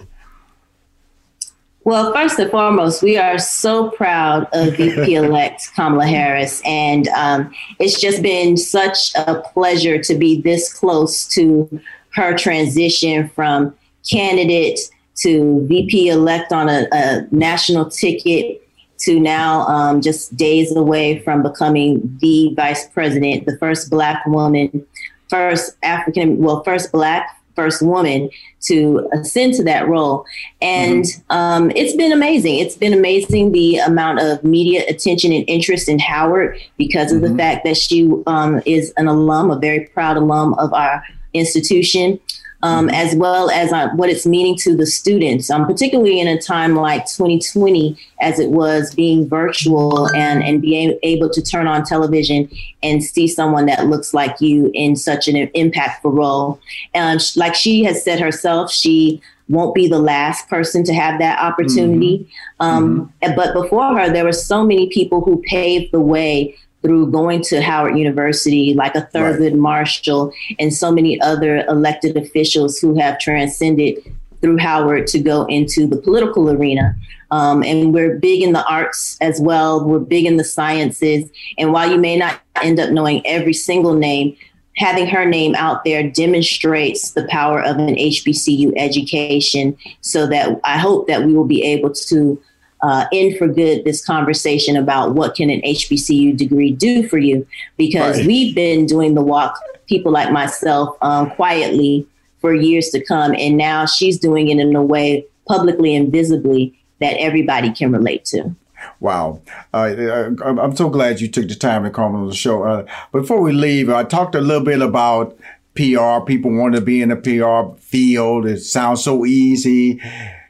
Well, 1.88 2.12
first 2.12 2.38
and 2.38 2.52
foremost, 2.52 3.02
we 3.02 3.16
are 3.16 3.40
so 3.40 3.92
proud 3.92 4.50
of 4.52 4.76
VP 4.76 5.16
elect 5.16 5.70
Kamala 5.74 6.06
Harris. 6.06 6.62
And 6.66 7.08
um, 7.08 7.50
it's 7.80 8.02
just 8.02 8.22
been 8.22 8.58
such 8.58 9.16
a 9.16 9.36
pleasure 9.54 9.98
to 10.04 10.16
be 10.16 10.42
this 10.42 10.74
close 10.74 11.26
to 11.30 11.80
her 12.10 12.38
transition 12.38 13.30
from 13.30 13.74
candidate 14.12 14.82
to 15.20 15.66
VP 15.68 16.10
elect 16.10 16.52
on 16.52 16.68
a, 16.68 16.90
a 16.92 17.26
national 17.32 17.90
ticket 17.90 18.62
to 18.98 19.18
now 19.18 19.62
um, 19.68 20.02
just 20.02 20.36
days 20.36 20.76
away 20.76 21.20
from 21.20 21.42
becoming 21.42 22.18
the 22.20 22.54
vice 22.58 22.86
president, 22.90 23.46
the 23.46 23.58
first 23.60 23.90
Black 23.90 24.26
woman, 24.26 24.86
first 25.30 25.78
African, 25.84 26.38
well, 26.40 26.66
first 26.66 26.92
Black 26.92 27.37
first 27.58 27.82
woman 27.82 28.30
to 28.62 29.10
ascend 29.12 29.56
to 29.56 29.64
that 29.64 29.90
role. 29.90 30.26
And 30.62 31.04
mm-hmm. 31.04 31.32
um, 31.32 31.72
it's 31.72 31.96
been 31.96 32.14
amazing. 32.14 32.60
It's 32.60 32.76
been 32.76 32.94
amazing 32.94 33.52
the 33.52 33.80
amount 33.80 34.20
of 34.22 34.44
media 34.44 34.86
attention 34.88 35.34
and 35.34 35.44
interest 35.50 35.90
in 35.90 36.00
Howard 36.00 36.58
because 36.78 37.12
of 37.12 37.22
mm-hmm. 37.22 37.34
the 37.34 37.38
fact 37.38 37.66
that 37.66 37.76
she 37.76 38.10
um, 38.28 38.62
is 38.66 38.94
an 38.98 39.08
alum, 39.08 39.52
a 39.52 39.60
very 39.60 39.88
proud 39.88 40.16
alum 40.16 40.54
of 40.54 40.72
our 40.74 41.04
institution 41.34 42.20
um, 42.64 42.88
mm-hmm. 42.88 42.96
as 42.96 43.16
well 43.16 43.50
as 43.50 43.72
uh, 43.72 43.90
what 43.90 44.10
it's 44.10 44.26
meaning 44.26 44.56
to 44.58 44.76
the 44.76 44.86
students, 44.86 45.50
um, 45.50 45.66
particularly 45.66 46.20
in 46.20 46.28
a 46.28 46.40
time 46.40 46.76
like 46.76 47.06
2020, 47.06 47.98
as 48.22 48.40
it 48.40 48.50
was 48.50 48.94
being 48.96 49.28
virtual 49.28 50.08
and, 50.16 50.44
and 50.44 50.62
being 50.62 50.98
able 51.04 51.30
to 51.30 51.42
turn 51.42 51.68
on 51.68 51.84
television 51.84 52.50
and 52.82 53.04
see 53.04 53.28
someone 53.28 53.66
that 53.68 53.88
looks 53.88 54.14
like 54.14 54.42
you 54.42 54.72
in 54.74 54.96
such 54.96 55.28
an 55.28 55.36
impactful 55.36 56.12
role. 56.12 56.60
And 56.94 57.22
like 57.36 57.56
she 57.56 57.84
has 57.84 58.04
said 58.04 58.20
herself, 58.20 58.72
she 58.72 59.22
won't 59.50 59.74
be 59.74 59.88
the 59.88 60.00
last 60.00 60.50
person 60.50 60.84
to 60.84 60.94
have 60.94 61.20
that 61.20 61.40
opportunity. 61.40 62.20
Mm-hmm. 62.20 62.62
Um, 62.66 63.14
mm-hmm. 63.24 63.36
But 63.36 63.54
before 63.54 63.98
her, 63.98 64.12
there 64.12 64.26
were 64.26 64.34
so 64.34 64.64
many 64.66 64.90
people 64.90 65.22
who 65.22 65.42
paved 65.48 65.94
the 65.94 66.02
way 66.02 66.58
through 66.82 67.12
going 67.12 67.42
to 67.44 67.62
Howard 67.62 67.98
University, 67.98 68.74
like 68.74 68.96
a 68.96 69.02
Thurgood 69.14 69.52
right. 69.52 69.56
Marshall 69.56 70.32
and 70.60 70.74
so 70.74 70.92
many 70.92 71.20
other 71.22 71.66
elected 71.66 72.16
officials 72.16 72.78
who 72.78 72.98
have 73.00 73.20
transcended 73.20 73.98
through 74.42 74.58
Howard 74.58 75.08
to 75.08 75.20
go 75.20 75.46
into 75.46 75.88
the 75.88 75.98
political 75.98 76.50
arena. 76.50 76.96
Um, 77.32 77.64
and 77.64 77.94
we're 77.94 78.18
big 78.18 78.42
in 78.42 78.54
the 78.54 78.66
arts 78.68 79.18
as 79.22 79.42
well. 79.42 79.86
We're 79.86 80.00
big 80.00 80.26
in 80.26 80.38
the 80.38 80.44
sciences. 80.44 81.30
And 81.58 81.74
while 81.74 81.92
you 81.92 81.98
may 81.98 82.16
not 82.16 82.40
end 82.62 82.80
up 82.80 82.92
knowing 82.92 83.26
every 83.26 83.54
single 83.54 83.94
name, 83.94 84.38
having 84.78 85.08
her 85.08 85.26
name 85.26 85.56
out 85.56 85.84
there 85.84 86.10
demonstrates 86.10 87.12
the 87.12 87.28
power 87.28 87.62
of 87.62 87.78
an 87.78 87.96
HBCU 87.96 88.74
education 88.78 89.76
so 90.02 90.28
that 90.28 90.60
I 90.64 90.78
hope 90.78 91.08
that 91.08 91.24
we 91.24 91.34
will 91.34 91.46
be 91.46 91.64
able 91.64 91.92
to 91.92 92.42
uh, 92.82 93.06
end 93.12 93.38
for 93.38 93.48
good 93.48 93.84
this 93.86 94.06
conversation 94.06 94.76
about 94.76 95.16
what 95.16 95.36
can 95.36 95.50
an 95.50 95.62
HBCU 95.62 96.36
degree 96.38 96.72
do 96.72 97.08
for 97.08 97.18
you, 97.18 97.46
because 97.78 98.18
right. 98.18 98.28
we've 98.28 98.56
been 98.56 98.86
doing 98.86 99.16
the 99.16 99.22
walk, 99.22 99.60
people 99.88 100.12
like 100.12 100.32
myself, 100.32 100.96
um, 101.02 101.30
quietly 101.32 102.08
for 102.40 102.54
years 102.54 102.90
to 102.90 103.04
come, 103.04 103.34
and 103.36 103.58
now 103.58 103.86
she's 103.86 104.20
doing 104.20 104.50
it 104.50 104.60
in 104.60 104.76
a 104.76 104.84
way 104.84 105.26
publicly 105.48 105.96
and 105.96 106.12
visibly 106.12 106.78
that 107.00 107.16
everybody 107.18 107.72
can 107.72 107.92
relate 107.92 108.26
to. 108.26 108.56
Wow. 109.00 109.42
Uh, 109.74 109.96
I'm 110.44 110.76
so 110.76 110.90
glad 110.90 111.20
you 111.20 111.28
took 111.28 111.48
the 111.48 111.56
time 111.56 111.84
to 111.84 111.90
come 111.90 112.16
on 112.16 112.28
the 112.28 112.36
show. 112.36 112.64
Uh, 112.64 112.86
before 113.12 113.42
we 113.42 113.52
leave, 113.52 113.90
I 113.90 114.04
talked 114.04 114.36
a 114.36 114.42
little 114.42 114.64
bit 114.64 114.82
about 114.82 115.38
PR. 115.76 116.20
People 116.26 116.56
want 116.56 116.76
to 116.76 116.82
be 116.82 117.02
in 117.02 117.10
the 117.10 117.16
PR 117.16 117.80
field. 117.80 118.46
It 118.46 118.60
sounds 118.60 119.04
so 119.04 119.26
easy. 119.26 120.02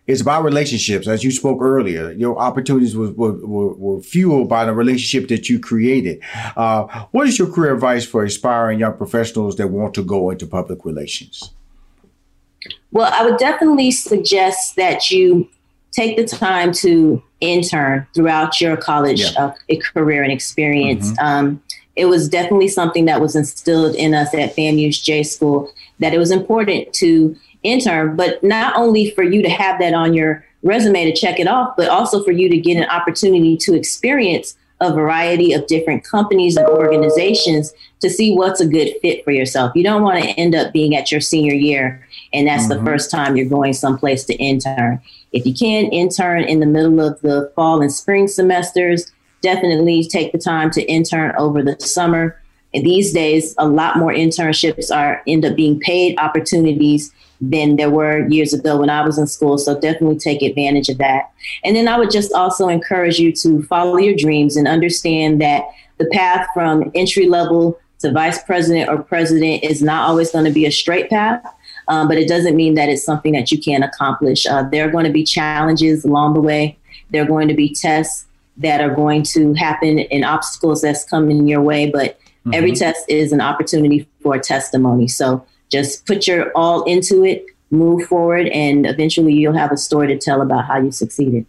It's 0.07 0.21
about 0.21 0.43
relationships. 0.43 1.07
As 1.07 1.23
you 1.23 1.31
spoke 1.31 1.61
earlier, 1.61 2.11
your 2.11 2.39
opportunities 2.39 2.95
were, 2.95 3.11
were, 3.11 3.33
were, 3.73 4.01
fueled 4.01 4.47
by 4.47 4.63
the 4.63 4.73
relationship 4.73 5.27
that 5.29 5.49
you 5.49 5.59
created. 5.59 6.21
Uh, 6.55 7.05
what 7.11 7.27
is 7.27 7.37
your 7.37 7.51
career 7.51 7.73
advice 7.73 8.05
for 8.05 8.23
aspiring 8.23 8.79
young 8.79 8.95
professionals 8.95 9.57
that 9.57 9.67
want 9.67 9.93
to 9.95 10.03
go 10.03 10.29
into 10.29 10.47
public 10.47 10.85
relations? 10.85 11.53
Well, 12.91 13.11
I 13.13 13.29
would 13.29 13.37
definitely 13.37 13.91
suggest 13.91 14.77
that 14.77 15.11
you 15.11 15.49
take 15.91 16.15
the 16.15 16.25
time 16.25 16.71
to 16.71 17.21
intern 17.41 18.07
throughout 18.13 18.61
your 18.61 18.77
college 18.77 19.21
yeah. 19.21 19.51
uh, 19.69 19.75
career 19.93 20.23
and 20.23 20.31
experience. 20.31 21.11
Mm-hmm. 21.11 21.25
Um, 21.25 21.63
it 21.95 22.05
was 22.05 22.29
definitely 22.29 22.67
something 22.67 23.05
that 23.05 23.19
was 23.19 23.35
instilled 23.35 23.95
in 23.95 24.13
us 24.13 24.33
at 24.33 24.55
FAMU's 24.55 24.99
J 24.99 25.23
School 25.23 25.71
that 25.99 26.13
it 26.13 26.19
was 26.19 26.31
important 26.31 26.93
to 26.93 27.35
intern, 27.67 28.15
but 28.15 28.43
not 28.43 28.75
only 28.75 29.11
for 29.11 29.23
you 29.23 29.41
to 29.41 29.49
have 29.49 29.79
that 29.79 29.93
on 29.93 30.13
your 30.13 30.45
resume 30.63 31.05
to 31.05 31.15
check 31.15 31.39
it 31.39 31.47
off, 31.47 31.75
but 31.77 31.89
also 31.89 32.23
for 32.23 32.31
you 32.31 32.49
to 32.49 32.57
get 32.57 32.77
an 32.77 32.89
opportunity 32.89 33.57
to 33.57 33.75
experience 33.75 34.57
a 34.79 34.93
variety 34.93 35.53
of 35.53 35.65
different 35.67 36.03
companies 36.03 36.55
and 36.55 36.67
organizations 36.67 37.73
to 37.99 38.09
see 38.09 38.35
what's 38.35 38.61
a 38.61 38.67
good 38.67 38.93
fit 39.01 39.23
for 39.23 39.31
yourself. 39.31 39.71
You 39.75 39.83
don't 39.83 40.03
want 40.03 40.23
to 40.23 40.29
end 40.31 40.53
up 40.53 40.71
being 40.71 40.95
at 40.95 41.11
your 41.11 41.21
senior 41.21 41.55
year 41.55 42.07
and 42.33 42.47
that's 42.47 42.67
mm-hmm. 42.67 42.83
the 42.83 42.91
first 42.91 43.09
time 43.09 43.35
you're 43.35 43.49
going 43.49 43.73
someplace 43.73 44.23
to 44.25 44.35
intern. 44.35 45.01
If 45.31 45.45
you 45.45 45.53
can 45.53 45.85
intern 45.91 46.43
in 46.43 46.59
the 46.59 46.65
middle 46.65 46.99
of 46.99 47.19
the 47.21 47.51
fall 47.55 47.81
and 47.81 47.91
spring 47.91 48.27
semesters, 48.27 49.11
definitely 49.41 50.03
take 50.03 50.31
the 50.31 50.37
time 50.37 50.71
to 50.71 50.83
intern 50.83 51.33
over 51.37 51.63
the 51.63 51.79
summer. 51.79 52.39
And 52.73 52.85
these 52.85 53.13
days, 53.13 53.55
a 53.57 53.67
lot 53.67 53.97
more 53.97 54.11
internships 54.11 54.95
are 54.95 55.21
end 55.25 55.45
up 55.45 55.55
being 55.55 55.79
paid 55.79 56.19
opportunities 56.19 57.13
than 57.39 57.75
there 57.75 57.89
were 57.89 58.27
years 58.27 58.53
ago 58.53 58.77
when 58.77 58.89
I 58.89 59.05
was 59.05 59.17
in 59.17 59.27
school. 59.27 59.57
So 59.57 59.79
definitely 59.79 60.17
take 60.17 60.41
advantage 60.41 60.89
of 60.89 60.97
that. 60.97 61.31
And 61.63 61.75
then 61.75 61.87
I 61.87 61.97
would 61.97 62.11
just 62.11 62.33
also 62.33 62.67
encourage 62.67 63.19
you 63.19 63.31
to 63.33 63.63
follow 63.63 63.97
your 63.97 64.15
dreams 64.15 64.55
and 64.55 64.67
understand 64.67 65.39
that 65.41 65.63
the 65.97 66.09
path 66.11 66.47
from 66.53 66.91
entry 66.95 67.27
level 67.27 67.79
to 67.99 68.11
vice 68.11 68.41
president 68.43 68.89
or 68.89 69.01
president 69.01 69.63
is 69.63 69.81
not 69.81 70.07
always 70.07 70.31
going 70.31 70.45
to 70.45 70.51
be 70.51 70.65
a 70.65 70.71
straight 70.71 71.09
path. 71.09 71.43
Um, 71.87 72.07
but 72.07 72.17
it 72.17 72.27
doesn't 72.27 72.55
mean 72.55 72.73
that 72.73 72.89
it's 72.89 73.03
something 73.03 73.31
that 73.33 73.51
you 73.51 73.59
can't 73.59 73.83
accomplish. 73.83 74.45
Uh, 74.45 74.63
there 74.63 74.87
are 74.87 74.91
going 74.91 75.05
to 75.05 75.11
be 75.11 75.23
challenges 75.23 76.03
along 76.03 76.33
the 76.33 76.41
way. 76.41 76.77
There 77.11 77.23
are 77.23 77.27
going 77.27 77.47
to 77.47 77.53
be 77.53 77.73
tests 77.73 78.25
that 78.57 78.81
are 78.81 78.93
going 78.93 79.23
to 79.23 79.53
happen 79.53 79.99
and 79.99 80.25
obstacles 80.25 80.81
that's 80.81 81.05
coming 81.05 81.47
your 81.47 81.61
way. 81.61 81.89
But 81.89 82.19
mm-hmm. 82.19 82.53
every 82.53 82.73
test 82.73 83.05
is 83.07 83.31
an 83.31 83.39
opportunity 83.39 84.07
for 84.21 84.35
a 84.35 84.39
testimony. 84.39 85.07
So 85.07 85.45
just 85.71 86.05
put 86.05 86.27
your 86.27 86.51
all 86.55 86.83
into 86.83 87.23
it, 87.23 87.45
move 87.71 88.07
forward, 88.07 88.47
and 88.47 88.85
eventually 88.85 89.33
you'll 89.33 89.57
have 89.57 89.71
a 89.71 89.77
story 89.77 90.07
to 90.07 90.17
tell 90.17 90.41
about 90.41 90.65
how 90.65 90.79
you 90.79 90.91
succeeded. 90.91 91.45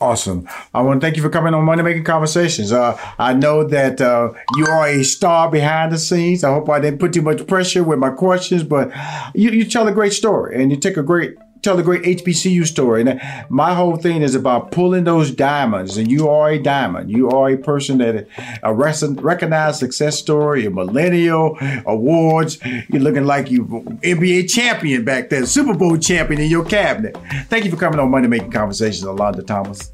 Awesome. 0.00 0.48
I 0.74 0.82
want 0.82 1.00
to 1.00 1.06
thank 1.06 1.16
you 1.16 1.22
for 1.22 1.30
coming 1.30 1.54
on 1.54 1.64
Money 1.64 1.82
Making 1.82 2.04
Conversations. 2.04 2.72
Uh, 2.72 2.98
I 3.18 3.32
know 3.32 3.64
that 3.64 4.00
uh, 4.00 4.32
you 4.56 4.66
are 4.66 4.88
a 4.88 5.04
star 5.04 5.50
behind 5.50 5.92
the 5.92 5.98
scenes. 5.98 6.42
I 6.42 6.52
hope 6.52 6.68
I 6.68 6.80
didn't 6.80 6.98
put 6.98 7.12
too 7.12 7.22
much 7.22 7.46
pressure 7.46 7.84
with 7.84 7.98
my 7.98 8.10
questions, 8.10 8.64
but 8.64 8.90
you, 9.34 9.50
you 9.50 9.64
tell 9.64 9.86
a 9.86 9.92
great 9.92 10.12
story 10.12 10.60
and 10.60 10.70
you 10.70 10.76
take 10.76 10.96
a 10.96 11.02
great 11.02 11.36
tell 11.62 11.76
the 11.76 11.82
great 11.82 12.02
HBCU 12.02 12.66
story. 12.66 13.02
And 13.02 13.20
my 13.48 13.74
whole 13.74 13.96
thing 13.96 14.22
is 14.22 14.34
about 14.34 14.70
pulling 14.72 15.04
those 15.04 15.30
diamonds. 15.30 15.96
And 15.96 16.10
you 16.10 16.28
are 16.28 16.50
a 16.50 16.58
diamond. 16.58 17.10
You 17.10 17.30
are 17.30 17.50
a 17.50 17.56
person 17.56 17.98
that 17.98 18.26
a 18.62 18.74
recognized 18.74 19.78
success 19.78 20.18
story, 20.18 20.66
a 20.66 20.70
millennial 20.70 21.56
awards. 21.86 22.58
You're 22.88 23.02
looking 23.02 23.24
like 23.24 23.50
you 23.50 23.64
NBA 23.64 24.50
champion 24.50 25.04
back 25.04 25.30
then, 25.30 25.46
Super 25.46 25.74
Bowl 25.74 25.96
champion 25.96 26.40
in 26.40 26.50
your 26.50 26.64
cabinet. 26.64 27.16
Thank 27.48 27.64
you 27.64 27.70
for 27.70 27.76
coming 27.76 27.98
on 27.98 28.10
Money 28.10 28.28
Making 28.28 28.50
Conversations, 28.50 29.04
Alonda 29.04 29.46
Thomas. 29.46 29.92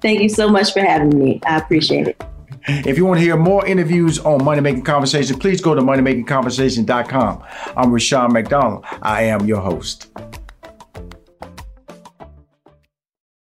Thank 0.00 0.20
you 0.20 0.28
so 0.28 0.48
much 0.48 0.72
for 0.72 0.80
having 0.80 1.18
me. 1.18 1.40
I 1.46 1.58
appreciate 1.58 2.08
it. 2.08 2.22
If 2.68 2.96
you 2.96 3.06
want 3.06 3.18
to 3.18 3.24
hear 3.24 3.36
more 3.36 3.64
interviews 3.64 4.18
on 4.18 4.44
Money 4.44 4.60
Making 4.60 4.82
Conversations, 4.82 5.38
please 5.38 5.60
go 5.60 5.74
to 5.74 5.80
moneymakingconversation.com. 5.80 7.42
I'm 7.76 7.92
Rushion 7.92 8.32
McDonald. 8.32 8.84
I 9.02 9.22
am 9.22 9.46
your 9.46 9.60
host. 9.60 10.08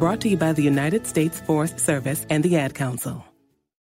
Brought 0.00 0.22
to 0.22 0.30
you 0.30 0.38
by 0.38 0.54
the 0.54 0.62
United 0.62 1.06
States 1.06 1.40
Forest 1.40 1.78
Service 1.78 2.24
and 2.30 2.42
the 2.42 2.56
Ad 2.56 2.74
Council. 2.74 3.29